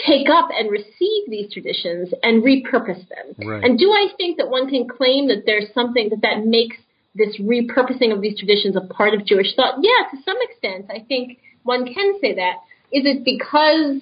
take 0.05 0.27
up 0.29 0.49
and 0.51 0.69
receive 0.69 1.23
these 1.27 1.51
traditions 1.51 2.09
and 2.23 2.43
repurpose 2.43 3.03
them. 3.09 3.47
Right. 3.47 3.63
And 3.63 3.77
do 3.77 3.91
I 3.91 4.07
think 4.17 4.37
that 4.37 4.49
one 4.49 4.69
can 4.69 4.87
claim 4.87 5.27
that 5.29 5.43
there's 5.45 5.73
something 5.73 6.09
that 6.09 6.21
that 6.21 6.45
makes 6.45 6.77
this 7.15 7.39
repurposing 7.39 8.13
of 8.13 8.21
these 8.21 8.37
traditions 8.37 8.75
a 8.75 8.81
part 8.93 9.13
of 9.13 9.25
Jewish 9.25 9.55
thought? 9.55 9.75
Yeah, 9.81 10.07
to 10.11 10.23
some 10.23 10.37
extent, 10.41 10.85
I 10.89 11.05
think 11.07 11.39
one 11.63 11.85
can 11.85 12.19
say 12.21 12.35
that. 12.35 12.55
Is 12.91 13.05
it 13.05 13.23
because 13.23 14.01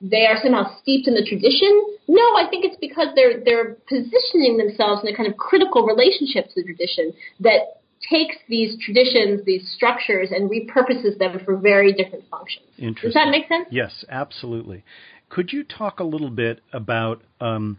they 0.00 0.26
are 0.26 0.36
somehow 0.42 0.76
steeped 0.82 1.08
in 1.08 1.14
the 1.14 1.24
tradition? 1.24 1.70
No, 2.08 2.22
I 2.36 2.46
think 2.50 2.64
it's 2.64 2.76
because 2.80 3.08
they're 3.14 3.42
they're 3.44 3.76
positioning 3.88 4.56
themselves 4.58 5.02
in 5.02 5.12
a 5.12 5.16
kind 5.16 5.28
of 5.28 5.36
critical 5.36 5.86
relationship 5.86 6.48
to 6.48 6.54
the 6.56 6.64
tradition 6.64 7.12
that 7.40 7.80
takes 8.08 8.36
these 8.48 8.76
traditions, 8.84 9.44
these 9.46 9.72
structures, 9.74 10.28
and 10.30 10.50
repurposes 10.50 11.16
them 11.18 11.40
for 11.44 11.56
very 11.56 11.92
different 11.92 12.24
functions. 12.30 12.66
Interesting. 12.76 13.08
Does 13.08 13.14
that 13.14 13.30
make 13.30 13.48
sense? 13.48 13.66
Yes, 13.70 14.04
absolutely. 14.10 14.84
Could 15.30 15.52
you 15.52 15.64
talk 15.64 16.00
a 16.00 16.04
little 16.04 16.30
bit 16.30 16.60
about, 16.72 17.22
um, 17.40 17.78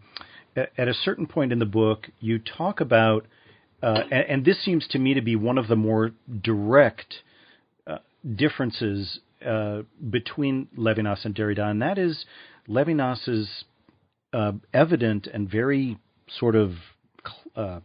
at 0.55 0.87
a 0.87 0.93
certain 0.93 1.27
point 1.27 1.51
in 1.51 1.59
the 1.59 1.65
book, 1.65 2.07
you 2.19 2.39
talk 2.39 2.81
about, 2.81 3.27
uh, 3.83 4.01
and, 4.09 4.25
and 4.29 4.45
this 4.45 4.63
seems 4.65 4.87
to 4.89 4.99
me 4.99 5.13
to 5.13 5.21
be 5.21 5.35
one 5.35 5.57
of 5.57 5.67
the 5.67 5.75
more 5.75 6.11
direct 6.41 7.15
uh, 7.85 7.99
differences 8.35 9.19
uh, 9.45 9.83
between 10.09 10.67
Levinas 10.77 11.25
and 11.25 11.35
Derrida, 11.35 11.69
and 11.69 11.81
that 11.81 11.97
is 11.97 12.25
Levinas's 12.67 13.65
uh, 14.33 14.53
evident 14.73 15.27
and 15.27 15.49
very 15.49 15.97
sort 16.39 16.55
of, 16.55 16.73
uh, 17.55 17.79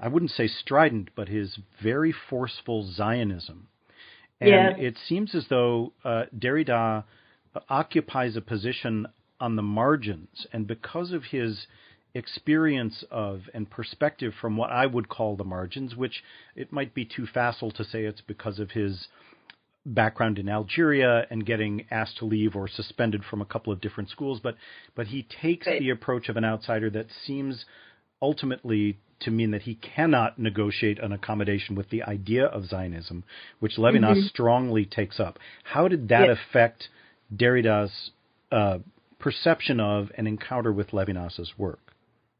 I 0.00 0.08
wouldn't 0.08 0.30
say 0.30 0.48
strident, 0.48 1.10
but 1.14 1.28
his 1.28 1.58
very 1.82 2.12
forceful 2.30 2.90
Zionism. 2.90 3.68
And 4.40 4.50
Yeah. 4.50 4.70
it 4.86 4.96
seems 5.08 5.34
as 5.34 5.46
though 5.48 5.92
uh, 6.04 6.24
Derrida 6.36 7.04
occupies 7.68 8.36
a 8.36 8.40
position 8.40 9.06
on 9.40 9.56
the 9.56 9.62
margins, 9.62 10.46
and 10.52 10.66
because 10.66 11.12
of 11.12 11.24
his 11.24 11.66
experience 12.14 13.04
of 13.10 13.48
and 13.54 13.68
perspective 13.70 14.34
from 14.40 14.56
what 14.56 14.70
I 14.70 14.86
would 14.86 15.08
call 15.08 15.36
the 15.36 15.44
margins, 15.44 15.96
which 15.96 16.22
it 16.54 16.72
might 16.72 16.94
be 16.94 17.04
too 17.04 17.26
facile 17.26 17.70
to 17.72 17.84
say 17.84 18.04
it's 18.04 18.20
because 18.20 18.58
of 18.58 18.70
his 18.72 19.08
background 19.84 20.38
in 20.38 20.48
Algeria 20.48 21.26
and 21.30 21.44
getting 21.44 21.84
asked 21.90 22.18
to 22.18 22.24
leave 22.24 22.54
or 22.54 22.68
suspended 22.68 23.22
from 23.24 23.40
a 23.40 23.44
couple 23.44 23.72
of 23.72 23.80
different 23.80 24.10
schools, 24.10 24.40
but 24.42 24.56
but 24.94 25.08
he 25.08 25.26
takes 25.42 25.66
Right. 25.66 25.80
the 25.80 25.90
approach 25.90 26.28
of 26.28 26.36
an 26.36 26.44
outsider 26.44 26.90
that 26.90 27.06
seems 27.26 27.64
ultimately 28.20 28.98
to 29.20 29.30
mean 29.30 29.50
that 29.52 29.62
he 29.62 29.74
cannot 29.74 30.38
negotiate 30.38 30.98
an 30.98 31.12
accommodation 31.12 31.74
with 31.74 31.88
the 31.90 32.02
idea 32.02 32.44
of 32.46 32.66
Zionism, 32.66 33.24
which 33.60 33.76
Levinas 33.76 34.18
mm-hmm. 34.18 34.26
strongly 34.26 34.84
takes 34.84 35.20
up. 35.20 35.38
How 35.64 35.88
did 35.88 36.08
that 36.08 36.28
yes. 36.28 36.38
affect 36.50 36.88
Derrida's 37.34 38.10
uh, 38.50 38.78
perception 39.18 39.80
of 39.80 40.10
and 40.16 40.26
encounter 40.26 40.72
with 40.72 40.88
Levinas's 40.88 41.52
work? 41.56 41.78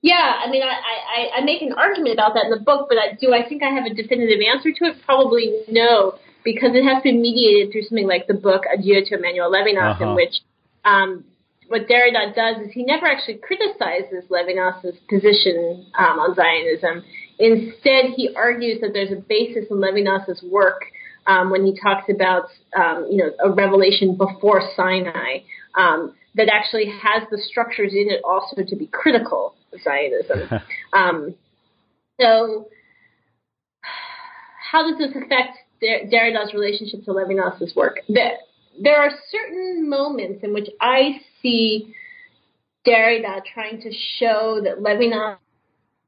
Yeah, 0.02 0.40
I 0.44 0.50
mean, 0.50 0.62
I, 0.62 0.66
I, 0.66 1.38
I 1.38 1.44
make 1.44 1.62
an 1.62 1.72
argument 1.72 2.14
about 2.14 2.34
that 2.34 2.46
in 2.46 2.50
the 2.50 2.58
book, 2.58 2.88
but 2.88 2.98
I, 2.98 3.16
do 3.20 3.32
I 3.32 3.48
think 3.48 3.62
I 3.62 3.70
have 3.70 3.84
a 3.84 3.94
definitive 3.94 4.40
answer 4.52 4.72
to 4.72 4.84
it? 4.86 4.96
Probably 5.04 5.62
no, 5.68 6.18
because 6.44 6.70
it 6.74 6.84
has 6.84 7.02
to 7.02 7.12
be 7.12 7.16
mediated 7.16 7.72
through 7.72 7.82
something 7.82 8.06
like 8.06 8.26
the 8.26 8.34
book 8.34 8.62
Adieu 8.72 9.04
to 9.04 9.14
Emmanuel 9.16 9.50
Levinas, 9.50 9.96
uh-huh. 9.96 10.04
in 10.04 10.14
which 10.14 10.40
um, 10.84 11.24
what 11.68 11.88
Derrida 11.88 12.34
does 12.34 12.66
is 12.66 12.72
he 12.72 12.84
never 12.84 13.06
actually 13.06 13.38
criticizes 13.38 14.28
Levinas's 14.28 14.98
position 15.08 15.86
um, 15.98 16.18
on 16.18 16.34
Zionism. 16.34 17.02
Instead, 17.38 18.12
he 18.14 18.30
argues 18.36 18.80
that 18.82 18.90
there's 18.92 19.10
a 19.10 19.16
basis 19.16 19.64
in 19.70 19.78
Levinas's 19.78 20.42
work 20.42 20.82
um, 21.26 21.50
when 21.50 21.64
he 21.64 21.78
talks 21.80 22.10
about 22.10 22.46
um, 22.76 23.06
you 23.10 23.16
know 23.16 23.30
a 23.42 23.50
revelation 23.50 24.16
before 24.16 24.60
Sinai 24.76 25.38
um, 25.76 26.14
that 26.34 26.48
actually 26.52 26.86
has 26.86 27.22
the 27.30 27.38
structures 27.38 27.92
in 27.92 28.10
it 28.10 28.20
also 28.24 28.62
to 28.62 28.76
be 28.76 28.86
critical 28.86 29.54
of 29.72 29.80
Zionism. 29.82 30.60
Um, 30.92 31.34
so, 32.20 32.68
how 34.70 34.86
does 34.88 34.98
this 34.98 35.10
affect 35.16 35.56
Derrida's 35.82 36.54
relationship 36.54 37.04
to 37.04 37.10
Levinas's 37.10 37.74
work? 37.74 38.00
There, 38.08 38.38
there 38.80 39.00
are 39.02 39.10
certain 39.30 39.88
moments 39.88 40.42
in 40.42 40.54
which 40.54 40.68
I 40.80 41.20
see 41.42 41.94
Derrida 42.86 43.42
trying 43.52 43.80
to 43.82 43.92
show 44.18 44.60
that 44.64 44.78
Levinas 44.78 45.38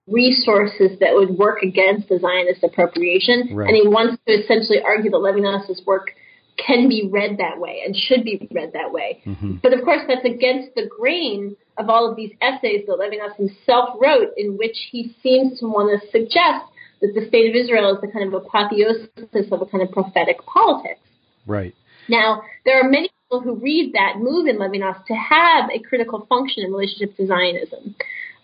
resources 0.07 0.99
that 1.01 1.15
would 1.15 1.31
work 1.31 1.63
against 1.63 2.09
the 2.09 2.19
Zionist 2.19 2.63
appropriation, 2.63 3.51
right. 3.53 3.69
and 3.69 3.77
he 3.77 3.89
wants 3.89 4.23
to 4.27 4.33
essentially 4.33 4.81
argue 4.85 5.11
that 5.11 5.17
Levinas's 5.17 5.83
work 5.87 6.11
can 6.57 6.89
be 6.89 7.09
read 7.11 7.39
that 7.39 7.59
way 7.59 7.83
and 7.85 7.97
should 7.97 8.23
be 8.23 8.49
read 8.53 8.73
that 8.75 8.93
way. 8.93 9.23
Mm-hmm. 9.27 9.57
But 9.63 9.73
of 9.73 9.85
course, 9.85 10.03
that's 10.07 10.25
against 10.25 10.75
the 10.75 10.87
grain 10.87 11.57
of 11.79 11.89
all 11.89 12.09
of 12.09 12.17
these 12.17 12.33
essays 12.41 12.85
that 12.87 12.99
Levinas 12.99 13.35
himself 13.37 13.97
wrote, 14.01 14.29
in 14.37 14.57
which 14.57 14.77
he 14.91 15.15
seems 15.23 15.59
to 15.61 15.67
want 15.67 16.01
to 16.01 16.11
suggest 16.11 16.67
that 17.05 17.21
the 17.21 17.27
state 17.29 17.51
of 17.51 17.57
Israel 17.57 17.95
is 17.95 18.01
the 18.01 18.09
kind 18.09 18.27
of 18.27 18.35
apotheosis 18.35 19.53
of 19.53 19.63
a 19.63 19.67
kind 19.67 19.83
of 19.83 19.93
prophetic 19.93 20.45
politics. 20.47 21.01
Right. 21.47 21.75
Now, 22.09 22.43
there 22.65 22.81
are 22.81 22.89
many 22.89 23.11
people 23.25 23.41
who 23.41 23.57
read 23.57 23.93
that 23.95 24.19
move 24.19 24.47
in 24.47 24.57
Levinas 24.57 25.05
to 25.07 25.15
have 25.15 25.71
a 25.71 25.79
critical 25.81 26.27
function 26.27 26.65
in 26.65 26.73
relationship 26.73 27.17
to 27.17 27.27
Zionism. 27.27 27.95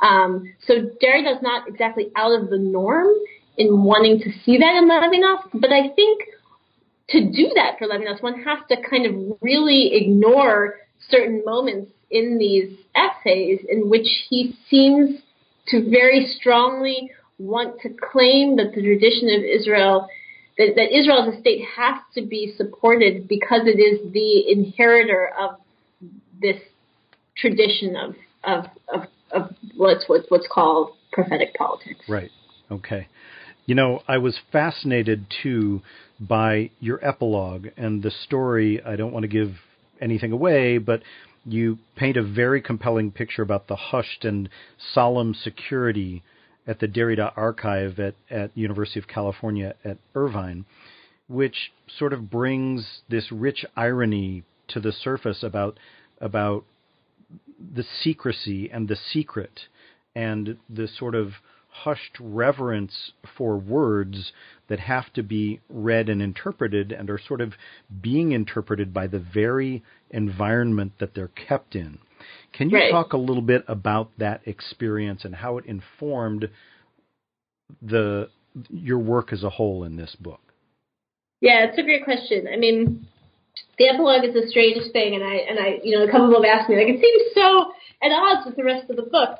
Um, 0.00 0.52
so 0.66 0.74
Derrida 1.02 1.36
is 1.36 1.42
not 1.42 1.68
exactly 1.68 2.10
out 2.16 2.32
of 2.32 2.50
the 2.50 2.58
norm 2.58 3.08
in 3.56 3.82
wanting 3.82 4.18
to 4.20 4.30
see 4.44 4.58
that 4.58 4.76
in 4.76 4.88
Levinas, 4.88 5.42
but 5.54 5.72
I 5.72 5.88
think 5.94 6.22
to 7.10 7.20
do 7.30 7.50
that 7.56 7.78
for 7.78 7.86
Levinas, 7.86 8.22
one 8.22 8.42
has 8.42 8.58
to 8.70 8.76
kind 8.88 9.06
of 9.06 9.38
really 9.42 9.94
ignore 9.94 10.76
certain 11.08 11.42
moments 11.44 11.90
in 12.10 12.38
these 12.38 12.78
essays 12.94 13.60
in 13.68 13.88
which 13.88 14.06
he 14.28 14.56
seems 14.68 15.20
to 15.68 15.88
very 15.90 16.26
strongly 16.38 17.10
want 17.40 17.80
to 17.80 17.88
claim 17.88 18.56
that 18.56 18.72
the 18.74 18.82
tradition 18.82 19.28
of 19.30 19.42
Israel 19.42 20.08
that, 20.58 20.74
that 20.76 20.96
Israel 20.96 21.26
as 21.26 21.34
a 21.34 21.40
state 21.40 21.62
has 21.76 21.94
to 22.14 22.22
be 22.22 22.52
supported 22.56 23.26
because 23.26 23.62
it 23.64 23.80
is 23.80 24.12
the 24.12 24.50
inheritor 24.50 25.30
of 25.38 25.56
this 26.40 26.60
tradition 27.36 27.96
of 27.96 28.14
of 28.44 28.64
of, 28.92 29.02
of 29.32 29.54
what's 29.76 30.04
what's 30.06 30.26
what's 30.28 30.48
called 30.52 30.92
prophetic 31.12 31.54
politics. 31.54 32.04
Right. 32.08 32.30
Okay. 32.70 33.08
You 33.66 33.74
know, 33.74 34.02
I 34.06 34.18
was 34.18 34.38
fascinated 34.52 35.26
too 35.42 35.80
by 36.20 36.70
your 36.80 37.04
epilogue 37.06 37.68
and 37.76 38.02
the 38.02 38.10
story. 38.10 38.82
I 38.84 38.96
don't 38.96 39.12
want 39.12 39.22
to 39.22 39.28
give 39.28 39.54
anything 40.00 40.32
away, 40.32 40.78
but 40.78 41.02
you 41.44 41.78
paint 41.96 42.16
a 42.16 42.22
very 42.22 42.60
compelling 42.60 43.10
picture 43.10 43.42
about 43.42 43.68
the 43.68 43.76
hushed 43.76 44.24
and 44.24 44.48
solemn 44.92 45.34
security 45.34 46.22
at 46.66 46.78
the 46.78 46.88
Derrida 46.88 47.32
archive 47.36 47.98
at, 47.98 48.14
at 48.30 48.56
University 48.56 49.00
of 49.00 49.08
California 49.08 49.74
at 49.84 49.98
Irvine, 50.14 50.64
which 51.28 51.72
sort 51.98 52.12
of 52.12 52.30
brings 52.30 53.00
this 53.08 53.30
rich 53.32 53.64
irony 53.76 54.42
to 54.68 54.80
the 54.80 54.92
surface 54.92 55.42
about 55.42 55.78
about 56.20 56.64
the 57.74 57.84
secrecy 58.02 58.70
and 58.70 58.88
the 58.88 58.96
secret 58.96 59.60
and 60.14 60.56
the 60.68 60.88
sort 60.88 61.14
of 61.14 61.32
hushed 61.68 62.16
reverence 62.18 63.12
for 63.36 63.56
words 63.56 64.32
that 64.68 64.80
have 64.80 65.12
to 65.12 65.22
be 65.22 65.60
read 65.68 66.08
and 66.08 66.20
interpreted 66.20 66.92
and 66.92 67.08
are 67.08 67.18
sort 67.18 67.40
of 67.40 67.54
being 68.00 68.32
interpreted 68.32 68.92
by 68.92 69.06
the 69.06 69.18
very 69.18 69.82
environment 70.10 70.92
that 70.98 71.14
they're 71.14 71.28
kept 71.28 71.74
in. 71.74 71.98
Can 72.52 72.70
you 72.70 72.78
right. 72.78 72.90
talk 72.90 73.12
a 73.12 73.16
little 73.16 73.42
bit 73.42 73.64
about 73.68 74.10
that 74.18 74.42
experience 74.44 75.24
and 75.24 75.34
how 75.34 75.58
it 75.58 75.66
informed 75.66 76.48
the 77.80 78.28
your 78.68 78.98
work 78.98 79.32
as 79.32 79.44
a 79.44 79.50
whole 79.50 79.84
in 79.84 79.96
this 79.96 80.16
book? 80.18 80.40
Yeah, 81.40 81.64
it's 81.64 81.78
a 81.78 81.82
great 81.82 82.04
question. 82.04 82.48
I 82.52 82.56
mean, 82.56 83.06
the 83.78 83.88
epilogue 83.88 84.24
is 84.24 84.34
the 84.34 84.48
strangest 84.48 84.92
thing, 84.92 85.14
and 85.14 85.24
I 85.24 85.34
and 85.36 85.58
I, 85.58 85.80
you 85.82 85.96
know, 85.96 86.04
a 86.04 86.10
couple 86.10 86.34
have 86.34 86.44
asked 86.44 86.68
me 86.68 86.76
like 86.76 86.88
it 86.88 87.00
seems 87.00 87.34
so 87.34 87.72
at 88.02 88.12
odds 88.12 88.46
with 88.46 88.56
the 88.56 88.64
rest 88.64 88.90
of 88.90 88.96
the 88.96 89.02
book. 89.02 89.38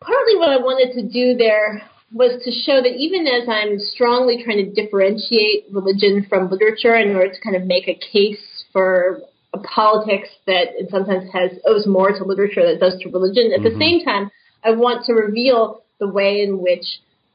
Partly, 0.00 0.36
what 0.36 0.50
I 0.50 0.58
wanted 0.58 0.94
to 1.00 1.08
do 1.08 1.36
there 1.36 1.82
was 2.12 2.42
to 2.44 2.50
show 2.50 2.82
that 2.82 2.94
even 2.96 3.26
as 3.26 3.48
I'm 3.48 3.78
strongly 3.78 4.42
trying 4.44 4.58
to 4.58 4.70
differentiate 4.70 5.66
religion 5.72 6.26
from 6.28 6.50
literature 6.50 6.96
in 6.96 7.16
order 7.16 7.32
to 7.32 7.40
kind 7.40 7.56
of 7.56 7.64
make 7.64 7.88
a 7.88 7.94
case 7.94 8.64
for 8.72 9.20
a 9.54 9.58
politics 9.58 10.28
that 10.46 10.68
sometimes 10.90 11.30
has 11.32 11.50
owes 11.66 11.86
more 11.86 12.10
to 12.10 12.24
literature 12.24 12.62
than 12.62 12.76
it 12.76 12.80
does 12.80 12.98
to 13.02 13.10
religion. 13.10 13.52
At 13.52 13.60
mm-hmm. 13.60 13.78
the 13.78 13.84
same 13.84 14.04
time, 14.04 14.30
I 14.64 14.70
want 14.72 15.04
to 15.06 15.12
reveal 15.12 15.82
the 15.98 16.08
way 16.08 16.40
in 16.42 16.60
which 16.60 16.84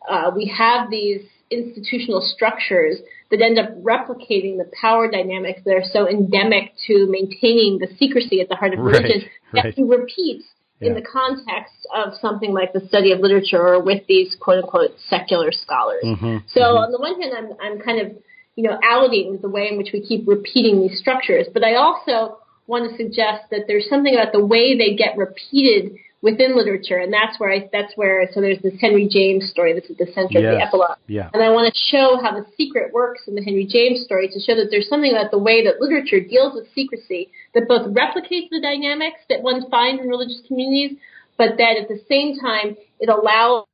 uh, 0.10 0.32
we 0.36 0.52
have 0.58 0.90
these 0.90 1.22
institutional 1.50 2.22
structures 2.22 2.98
that 3.32 3.42
end 3.42 3.60
up 3.60 3.70
replicating 3.82 4.58
the 4.58 4.70
power 4.82 5.10
dynamics 5.10 5.62
that 5.66 5.72
are 5.72 5.84
so 5.92 6.08
endemic 6.08 6.74
to 6.88 7.08
maintaining 7.10 7.80
the 7.80 7.88
secrecy 7.98 8.42
at 8.42 8.50
the 8.50 8.56
heart 8.56 8.74
of 8.74 8.80
religion 8.80 9.24
right, 9.54 9.76
that 9.76 9.82
right. 9.82 10.00
repeats 10.00 10.46
yeah. 10.80 10.90
in 10.90 10.96
the 10.96 11.02
context 11.02 11.76
of 11.96 12.14
something 12.22 12.54
like 12.54 12.74
the 12.74 12.82
study 12.88 13.12
of 13.12 13.20
literature 13.20 13.62
or 13.62 13.82
with 13.82 14.04
these 14.08 14.36
quote 14.40 14.64
unquote 14.64 14.92
secular 15.10 15.52
scholars. 15.52 16.04
Mm-hmm, 16.04 16.38
so 16.48 16.62
mm-hmm. 16.62 16.78
on 16.78 16.92
the 16.92 17.00
one 17.00 17.22
hand, 17.22 17.34
I'm, 17.38 17.58
I'm 17.62 17.80
kind 17.80 18.02
of 18.02 18.18
you 18.58 18.64
know, 18.64 18.78
outing 18.84 19.38
the 19.42 19.48
way 19.48 19.70
in 19.72 19.78
which 19.78 19.92
we 19.94 20.02
keep 20.02 20.28
repeating 20.28 20.82
these 20.82 21.00
structures. 21.00 21.46
But 21.54 21.64
I 21.64 21.76
also 21.76 22.40
want 22.66 22.90
to 22.90 22.98
suggest 22.98 23.44
that 23.52 23.62
there's 23.68 23.88
something 23.88 24.14
about 24.14 24.34
the 24.34 24.44
way 24.44 24.76
they 24.76 24.96
get 24.96 25.16
repeated 25.16 25.96
within 26.24 26.58
literature, 26.58 26.98
and 26.98 27.14
that's 27.14 27.40
where 27.40 27.54
I, 27.54 27.70
that's 27.72 27.94
where 27.96 28.28
so 28.34 28.42
there's 28.42 28.60
this 28.64 28.74
Henry 28.82 29.08
James 29.08 29.48
story. 29.52 29.74
that's 29.74 29.90
at 29.92 30.00
the 30.00 30.12
center 30.12 30.42
yes. 30.42 30.50
of 30.50 30.58
the 30.58 30.66
epilogue, 30.66 30.98
yeah. 31.06 31.30
and 31.32 31.44
I 31.44 31.52
want 31.52 31.72
to 31.72 31.80
show 31.96 32.18
how 32.20 32.34
the 32.34 32.46
secret 32.58 32.92
works 32.92 33.22
in 33.28 33.36
the 33.36 33.44
Henry 33.44 33.70
James 33.70 34.04
story 34.04 34.28
to 34.28 34.40
show 34.40 34.56
that 34.56 34.70
there's 34.72 34.90
something 34.90 35.12
about 35.12 35.30
the 35.30 35.38
way 35.38 35.64
that 35.64 35.80
literature 35.80 36.20
deals 36.20 36.56
with 36.56 36.66
secrecy 36.74 37.30
that 37.54 37.68
both 37.70 37.94
replicates 37.94 38.50
the 38.50 38.60
dynamics 38.60 39.20
that 39.30 39.44
one 39.44 39.70
finds 39.70 40.02
in 40.02 40.10
religious 40.10 40.42
communities, 40.48 40.98
but 41.38 41.58
that 41.58 41.78
at 41.78 41.88
the 41.88 42.02
same 42.10 42.36
time 42.42 42.76
it 43.00 43.08
allows 43.08 43.68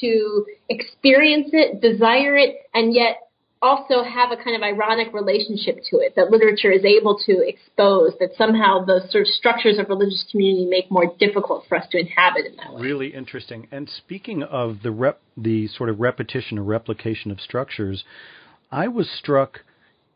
to 0.00 0.46
experience 0.68 1.50
it, 1.52 1.80
desire 1.82 2.36
it, 2.36 2.54
and 2.74 2.94
yet 2.94 3.25
also 3.62 4.02
have 4.02 4.32
a 4.32 4.36
kind 4.36 4.54
of 4.54 4.62
ironic 4.62 5.12
relationship 5.14 5.78
to 5.90 5.96
it 5.98 6.14
that 6.16 6.30
literature 6.30 6.70
is 6.70 6.84
able 6.84 7.18
to 7.26 7.46
expose 7.46 8.12
that 8.20 8.30
somehow 8.36 8.84
the 8.84 9.00
sort 9.10 9.22
of 9.22 9.28
structures 9.28 9.78
of 9.78 9.88
religious 9.88 10.24
community 10.30 10.66
make 10.66 10.90
more 10.90 11.14
difficult 11.18 11.64
for 11.68 11.78
us 11.78 11.86
to 11.90 11.98
inhabit 11.98 12.46
in 12.46 12.56
that 12.56 12.74
way. 12.74 12.82
Really 12.82 13.14
interesting. 13.14 13.66
And 13.72 13.88
speaking 13.88 14.42
of 14.42 14.82
the 14.82 14.90
rep, 14.90 15.20
the 15.36 15.68
sort 15.68 15.88
of 15.88 16.00
repetition 16.00 16.58
or 16.58 16.64
replication 16.64 17.30
of 17.30 17.40
structures, 17.40 18.04
I 18.70 18.88
was 18.88 19.08
struck 19.10 19.60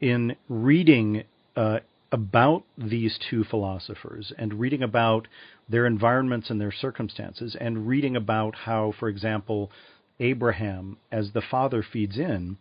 in 0.01 0.37
reading 0.49 1.25
uh, 1.57 1.81
about 2.13 2.65
these 2.77 3.19
two 3.31 3.45
philosophers 3.45 4.33
and 4.37 4.61
reading 4.61 4.83
about 4.83 5.29
their 5.69 5.87
environments 5.87 6.51
and 6.51 6.61
their 6.61 6.73
circumstances 6.73 7.57
and 7.59 7.87
reading 7.87 8.17
about 8.17 8.55
how, 8.55 8.93
for 8.99 9.09
example, 9.09 9.71
Abraham, 10.19 10.99
as 11.11 11.31
the 11.33 11.41
father 11.41 11.83
feeds 11.83 12.19
in, 12.19 12.59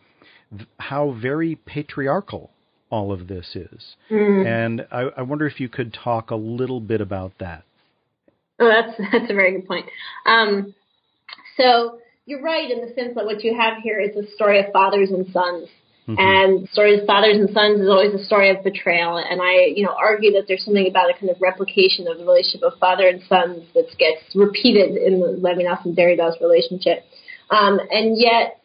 how 0.80 1.12
very 1.22 1.56
patriarchal 1.56 2.52
all 2.90 3.12
of 3.12 3.28
this 3.28 3.56
is. 3.56 3.96
Mm. 4.10 4.46
And 4.48 4.88
I, 4.92 5.10
I, 5.18 5.22
wonder 5.22 5.46
if 5.46 5.60
you 5.60 5.70
could 5.70 5.94
talk 5.94 6.32
a 6.32 6.36
little 6.36 6.80
bit 6.80 7.02
about 7.02 7.34
that. 7.40 7.64
Oh, 8.60 8.68
that's 8.68 8.98
that's 9.12 9.30
a 9.30 9.34
very 9.34 9.54
good 9.54 9.68
point. 9.68 9.86
Um, 10.26 10.74
so 11.58 12.00
you're 12.26 12.42
right 12.42 12.70
in 12.70 12.82
the 12.82 12.94
sense 12.94 13.16
that 13.16 13.26
what 13.26 13.44
you 13.44 13.56
have 13.56 13.82
here 13.84 14.00
is 14.00 14.16
a 14.16 14.30
story 14.34 14.60
of 14.60 14.72
fathers 14.72 15.10
and 15.12 15.26
sons. 15.32 15.68
Mm-hmm. 16.08 16.16
And 16.18 16.64
the 16.64 16.68
story 16.72 17.00
of 17.00 17.06
fathers 17.06 17.38
and 17.38 17.50
sons 17.54 17.82
is 17.82 17.88
always 17.88 18.14
a 18.16 18.26
story 18.26 18.50
of 18.50 18.64
betrayal. 18.64 19.18
And 19.18 19.42
I, 19.42 19.70
you 19.76 19.86
know, 19.86 19.94
argue 19.94 20.32
that 20.34 20.46
there's 20.48 20.66
something 20.66 20.88
about 20.88 21.12
a 21.12 21.14
kind 21.14 21.30
of 21.30 21.38
replication 21.40 22.08
of 22.08 22.18
the 22.18 22.26
relationship 22.26 22.64
of 22.64 22.80
father 22.80 23.08
and 23.08 23.22
sons 23.30 23.62
that 23.76 23.86
gets 24.00 24.24
repeated 24.34 24.98
in 24.98 25.20
the 25.20 25.38
Levinas 25.38 25.86
and 25.86 25.96
Derrida's 25.96 26.36
relationship. 26.42 27.06
Um, 27.52 27.80
and 27.92 28.18
yet, 28.18 28.60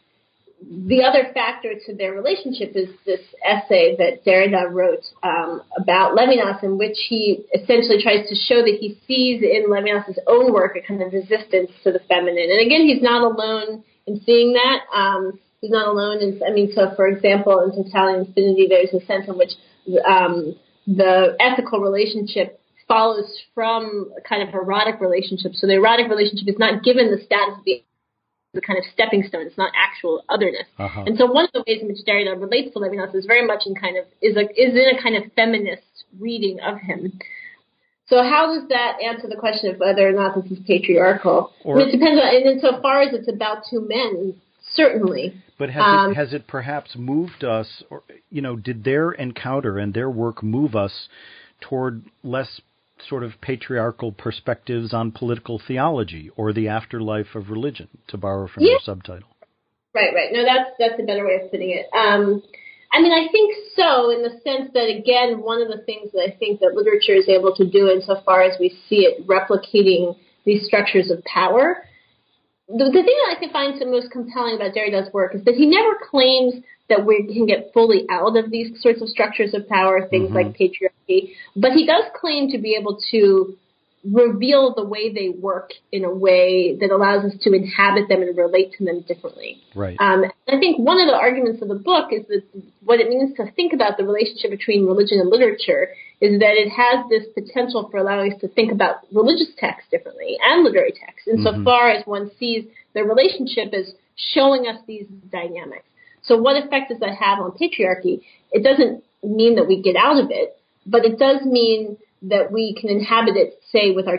the 0.70 1.02
other 1.02 1.32
factor 1.34 1.72
to 1.86 1.94
their 1.94 2.12
relationship 2.12 2.72
is 2.74 2.88
this 3.04 3.20
essay 3.44 3.96
that 3.96 4.24
Derrida 4.24 4.72
wrote 4.72 5.04
um, 5.22 5.62
about 5.76 6.16
Levinas, 6.16 6.62
in 6.62 6.78
which 6.78 6.96
he 7.08 7.44
essentially 7.54 8.02
tries 8.02 8.28
to 8.28 8.34
show 8.34 8.62
that 8.62 8.78
he 8.80 8.98
sees 9.06 9.42
in 9.42 9.68
Levinas's 9.68 10.18
own 10.26 10.52
work 10.52 10.76
a 10.76 10.86
kind 10.86 11.02
of 11.02 11.12
resistance 11.12 11.70
to 11.82 11.92
the 11.92 12.00
feminine. 12.08 12.50
And 12.50 12.60
again, 12.64 12.82
he's 12.86 13.02
not 13.02 13.22
alone 13.22 13.84
in 14.06 14.20
seeing 14.24 14.54
that. 14.54 14.80
Um, 14.94 15.38
he's 15.60 15.70
not 15.70 15.88
alone 15.88 16.22
in, 16.22 16.40
I 16.46 16.52
mean, 16.52 16.72
so 16.74 16.92
for 16.96 17.08
example, 17.08 17.60
in 17.60 17.84
Totality 17.84 18.28
Infinity, 18.28 18.66
there's 18.68 19.02
a 19.02 19.04
sense 19.06 19.28
in 19.28 19.36
which 19.36 19.52
um, 20.06 20.54
the 20.86 21.36
ethical 21.40 21.80
relationship 21.80 22.60
follows 22.86 23.26
from 23.54 24.12
a 24.16 24.20
kind 24.26 24.46
of 24.46 24.54
erotic 24.54 25.00
relationship. 25.00 25.52
So 25.54 25.66
the 25.66 25.74
erotic 25.74 26.08
relationship 26.08 26.48
is 26.48 26.58
not 26.58 26.82
given 26.82 27.10
the 27.10 27.22
status 27.24 27.58
of 27.58 27.64
the 27.64 27.82
the 28.54 28.60
kind 28.60 28.78
of 28.78 28.84
stepping 28.92 29.22
stone. 29.22 29.46
It's 29.46 29.58
not 29.58 29.72
actual 29.76 30.24
otherness. 30.28 30.66
Uh-huh. 30.78 31.04
And 31.06 31.18
so 31.18 31.26
one 31.26 31.44
of 31.44 31.52
the 31.52 31.64
ways 31.66 31.82
in 31.82 31.88
which 31.88 31.98
Derrida 32.06 32.40
relates 32.40 32.72
to 32.74 32.78
Levinas 32.78 33.14
is 33.14 33.26
very 33.26 33.46
much 33.46 33.62
in 33.66 33.74
kind 33.74 33.96
of 33.96 34.04
is 34.22 34.36
a, 34.36 34.42
is 34.50 34.74
in 34.74 34.96
a 34.96 35.02
kind 35.02 35.16
of 35.16 35.30
feminist 35.34 35.82
reading 36.18 36.60
of 36.60 36.78
him. 36.78 37.18
So 38.06 38.22
how 38.22 38.54
does 38.54 38.68
that 38.68 38.98
answer 39.02 39.28
the 39.28 39.36
question 39.36 39.70
of 39.70 39.80
whether 39.80 40.06
or 40.06 40.12
not 40.12 40.34
this 40.34 40.50
is 40.50 40.58
patriarchal? 40.66 41.52
Or, 41.64 41.80
it 41.80 41.90
depends 41.90 42.20
on, 42.20 42.34
and 42.34 42.46
insofar 42.46 43.02
as 43.02 43.14
it's 43.14 43.28
about 43.28 43.64
two 43.68 43.86
men, 43.88 44.34
certainly. 44.72 45.34
But 45.58 45.70
has 45.70 45.82
um, 45.82 46.10
it 46.10 46.14
has 46.16 46.32
it 46.34 46.46
perhaps 46.46 46.96
moved 46.96 47.44
us, 47.44 47.82
or 47.88 48.02
you 48.30 48.42
know, 48.42 48.56
did 48.56 48.84
their 48.84 49.12
encounter 49.12 49.78
and 49.78 49.94
their 49.94 50.10
work 50.10 50.42
move 50.42 50.74
us 50.74 51.08
toward 51.60 52.04
less 52.22 52.60
sort 53.08 53.22
of 53.22 53.32
patriarchal 53.40 54.12
perspectives 54.12 54.92
on 54.92 55.12
political 55.12 55.60
theology 55.66 56.30
or 56.36 56.52
the 56.52 56.68
afterlife 56.68 57.34
of 57.34 57.50
religion, 57.50 57.88
to 58.08 58.16
borrow 58.16 58.48
from 58.48 58.64
yeah. 58.64 58.70
your 58.70 58.80
subtitle. 58.82 59.28
Right, 59.94 60.12
right. 60.14 60.32
No, 60.32 60.44
that's 60.44 60.70
that's 60.78 61.00
a 61.00 61.04
better 61.04 61.24
way 61.24 61.40
of 61.42 61.50
putting 61.50 61.70
it. 61.70 61.86
Um, 61.94 62.42
I 62.92 63.00
mean, 63.00 63.12
I 63.12 63.30
think 63.30 63.54
so, 63.76 64.10
in 64.10 64.22
the 64.22 64.40
sense 64.44 64.70
that 64.74 64.88
again, 64.88 65.42
one 65.42 65.62
of 65.62 65.68
the 65.68 65.82
things 65.84 66.10
that 66.12 66.20
I 66.20 66.36
think 66.36 66.60
that 66.60 66.74
literature 66.74 67.14
is 67.14 67.28
able 67.28 67.54
to 67.56 67.68
do, 67.68 67.88
insofar 67.88 68.42
as 68.42 68.58
we 68.58 68.76
see 68.88 69.06
it 69.06 69.26
replicating 69.26 70.16
these 70.44 70.66
structures 70.66 71.10
of 71.10 71.22
power. 71.24 71.84
The, 72.68 72.84
the 72.84 73.02
thing 73.02 73.16
that 73.26 73.36
I 73.36 73.40
can 73.40 73.50
find 73.50 73.78
the 73.80 73.86
most 73.86 74.10
compelling 74.10 74.56
about 74.56 74.74
Derrida's 74.74 75.12
work 75.12 75.34
is 75.34 75.44
that 75.44 75.54
he 75.54 75.66
never 75.66 75.98
claims 76.10 76.54
that 76.88 77.04
we 77.04 77.26
can 77.32 77.46
get 77.46 77.70
fully 77.72 78.06
out 78.10 78.36
of 78.36 78.50
these 78.50 78.80
sorts 78.80 79.02
of 79.02 79.08
structures 79.08 79.54
of 79.54 79.68
power, 79.68 80.06
things 80.08 80.30
mm-hmm. 80.30 80.34
like 80.34 80.58
patriarchy. 80.58 81.32
But 81.56 81.72
he 81.72 81.86
does 81.86 82.04
claim 82.14 82.50
to 82.50 82.58
be 82.58 82.76
able 82.78 82.98
to 83.10 83.56
reveal 84.04 84.74
the 84.74 84.84
way 84.84 85.12
they 85.12 85.30
work 85.30 85.70
in 85.90 86.04
a 86.04 86.12
way 86.12 86.76
that 86.78 86.90
allows 86.90 87.24
us 87.24 87.32
to 87.40 87.52
inhabit 87.52 88.08
them 88.08 88.20
and 88.20 88.36
relate 88.36 88.72
to 88.76 88.84
them 88.84 89.00
differently. 89.00 89.62
Right. 89.74 89.96
Um, 89.98 90.24
I 90.46 90.58
think 90.58 90.78
one 90.78 91.00
of 91.00 91.08
the 91.08 91.16
arguments 91.16 91.62
of 91.62 91.68
the 91.68 91.74
book 91.74 92.12
is 92.12 92.26
that 92.28 92.42
what 92.84 93.00
it 93.00 93.08
means 93.08 93.34
to 93.36 93.50
think 93.52 93.72
about 93.72 93.96
the 93.96 94.04
relationship 94.04 94.50
between 94.50 94.84
religion 94.84 95.20
and 95.20 95.30
literature 95.30 95.88
is 96.24 96.40
that 96.40 96.56
it 96.56 96.70
has 96.70 97.04
this 97.10 97.26
potential 97.34 97.88
for 97.90 97.98
allowing 97.98 98.32
us 98.32 98.40
to 98.40 98.48
think 98.48 98.72
about 98.72 99.04
religious 99.12 99.52
texts 99.58 99.90
differently 99.90 100.38
and 100.42 100.64
literary 100.64 100.92
texts 100.92 101.28
insofar 101.28 101.90
mm-hmm. 101.90 102.00
as 102.00 102.06
one 102.06 102.30
sees 102.38 102.64
the 102.94 103.04
relationship 103.04 103.74
as 103.74 103.92
showing 104.32 104.66
us 104.66 104.80
these 104.86 105.06
dynamics. 105.30 105.84
So 106.22 106.38
what 106.38 106.56
effect 106.56 106.88
does 106.88 107.00
that 107.00 107.14
have 107.14 107.40
on 107.40 107.50
patriarchy? 107.52 108.22
It 108.52 108.64
doesn't 108.64 109.04
mean 109.22 109.56
that 109.56 109.68
we 109.68 109.82
get 109.82 109.96
out 109.96 110.18
of 110.18 110.30
it, 110.30 110.56
but 110.86 111.04
it 111.04 111.18
does 111.18 111.44
mean 111.44 111.98
that 112.22 112.50
we 112.50 112.74
can 112.80 112.88
inhabit 112.88 113.36
it, 113.36 113.60
say, 113.70 113.90
with 113.90 114.08
our 114.08 114.18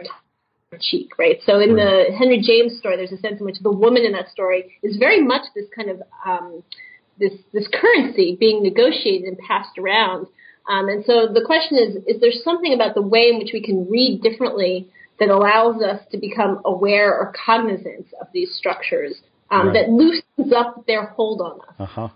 cheek, 0.80 1.18
right? 1.18 1.39
So 1.44 1.60
in 1.60 1.76
the 1.76 2.13
Henry 2.15 2.39
James 2.39 2.78
story, 2.78 2.98
there's 2.98 3.13
a 3.13 3.18
sense 3.18 3.39
in 3.39 3.46
which 3.46 3.58
the 3.63 3.72
woman 3.72 4.04
in 4.06 4.12
that 4.12 4.30
story 4.30 4.78
is 4.84 4.98
very 4.98 5.24
much 5.24 5.41
this 5.56 5.65
kind 5.76 5.89
of 5.89 6.04
um, 6.24 6.63
this 7.18 7.34
this 7.54 7.68
currency 7.74 8.38
being 8.39 8.62
negotiated 8.62 9.28
and 9.28 9.39
passed 9.39 9.78
around. 9.80 10.28
Um, 10.67 10.89
and 10.89 11.06
so 11.06 11.28
the 11.28 11.43
question 11.45 11.78
is: 11.78 11.95
Is 12.08 12.21
there 12.21 12.32
something 12.32 12.73
about 12.73 12.95
the 12.95 13.01
way 13.01 13.30
in 13.30 13.38
which 13.38 13.51
we 13.54 13.62
can 13.62 13.89
read 13.89 14.21
differently 14.21 14.89
that 15.19 15.30
allows 15.30 15.82
us 15.82 16.01
to 16.12 16.17
become 16.17 16.62
aware 16.65 17.13
or 17.13 17.34
cognizant 17.45 18.08
of 18.19 18.28
these 18.34 18.54
structures 18.54 19.21
um, 19.49 19.67
right. 19.67 19.73
that 19.73 19.89
loosens 19.89 20.54
up 20.56 20.86
their 20.88 21.08
hold 21.08 21.41
on 21.41 21.62
us. 21.62 21.75
Uh 21.80 21.86
huh. 21.86 22.10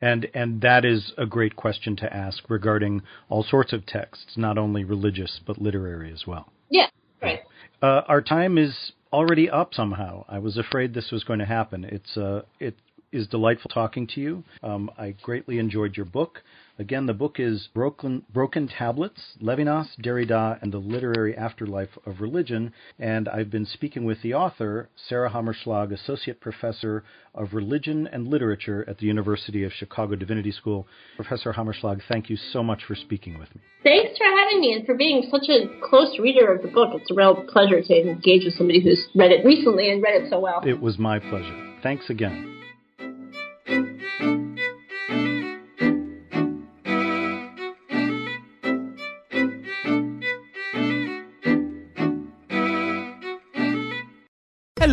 And 0.00 0.26
and 0.34 0.60
that 0.60 0.84
is 0.84 1.12
a 1.16 1.24
great 1.24 1.56
question 1.56 1.96
to 1.96 2.14
ask 2.14 2.50
regarding 2.50 3.02
all 3.28 3.42
sorts 3.42 3.72
of 3.72 3.86
texts, 3.86 4.34
not 4.36 4.58
only 4.58 4.84
religious 4.84 5.40
but 5.46 5.58
literary 5.58 6.12
as 6.12 6.24
well. 6.26 6.52
Yeah, 6.68 6.88
right. 7.22 7.40
Uh, 7.82 8.02
our 8.06 8.20
time 8.20 8.58
is 8.58 8.92
already 9.12 9.48
up 9.48 9.72
somehow. 9.72 10.24
I 10.28 10.38
was 10.38 10.58
afraid 10.58 10.92
this 10.92 11.10
was 11.10 11.24
going 11.24 11.38
to 11.38 11.46
happen. 11.46 11.84
It's 11.84 12.16
uh, 12.16 12.42
it 12.60 12.74
is 13.10 13.26
delightful 13.28 13.70
talking 13.72 14.06
to 14.08 14.20
you. 14.20 14.44
Um, 14.62 14.90
I 14.98 15.14
greatly 15.22 15.58
enjoyed 15.58 15.96
your 15.96 16.06
book. 16.06 16.42
Again, 16.78 17.06
the 17.06 17.14
book 17.14 17.36
is 17.38 17.68
Broken, 17.72 18.22
Broken 18.32 18.68
Tablets 18.68 19.20
Levinas, 19.40 19.88
Derrida, 20.02 20.60
and 20.60 20.70
the 20.70 20.78
Literary 20.78 21.34
Afterlife 21.34 21.96
of 22.04 22.20
Religion. 22.20 22.72
And 22.98 23.28
I've 23.30 23.50
been 23.50 23.64
speaking 23.64 24.04
with 24.04 24.20
the 24.22 24.34
author, 24.34 24.90
Sarah 25.08 25.30
Hammerschlag, 25.30 25.90
Associate 25.92 26.38
Professor 26.38 27.02
of 27.34 27.54
Religion 27.54 28.06
and 28.12 28.28
Literature 28.28 28.84
at 28.88 28.98
the 28.98 29.06
University 29.06 29.64
of 29.64 29.72
Chicago 29.72 30.16
Divinity 30.16 30.52
School. 30.52 30.86
Professor 31.16 31.54
Hammerschlag, 31.54 32.02
thank 32.08 32.28
you 32.28 32.36
so 32.36 32.62
much 32.62 32.84
for 32.86 32.94
speaking 32.94 33.38
with 33.38 33.54
me. 33.54 33.62
Thanks 33.82 34.18
for 34.18 34.24
having 34.24 34.60
me 34.60 34.74
and 34.74 34.84
for 34.84 34.94
being 34.94 35.26
such 35.30 35.48
a 35.48 35.68
close 35.82 36.18
reader 36.18 36.52
of 36.54 36.60
the 36.60 36.68
book. 36.68 36.90
It's 36.94 37.10
a 37.10 37.14
real 37.14 37.42
pleasure 37.48 37.80
to 37.80 38.10
engage 38.10 38.44
with 38.44 38.54
somebody 38.54 38.82
who's 38.82 39.02
read 39.14 39.32
it 39.32 39.46
recently 39.46 39.90
and 39.90 40.02
read 40.02 40.22
it 40.22 40.30
so 40.30 40.40
well. 40.40 40.60
It 40.66 40.80
was 40.80 40.98
my 40.98 41.18
pleasure. 41.20 41.74
Thanks 41.82 42.10
again. 42.10 42.55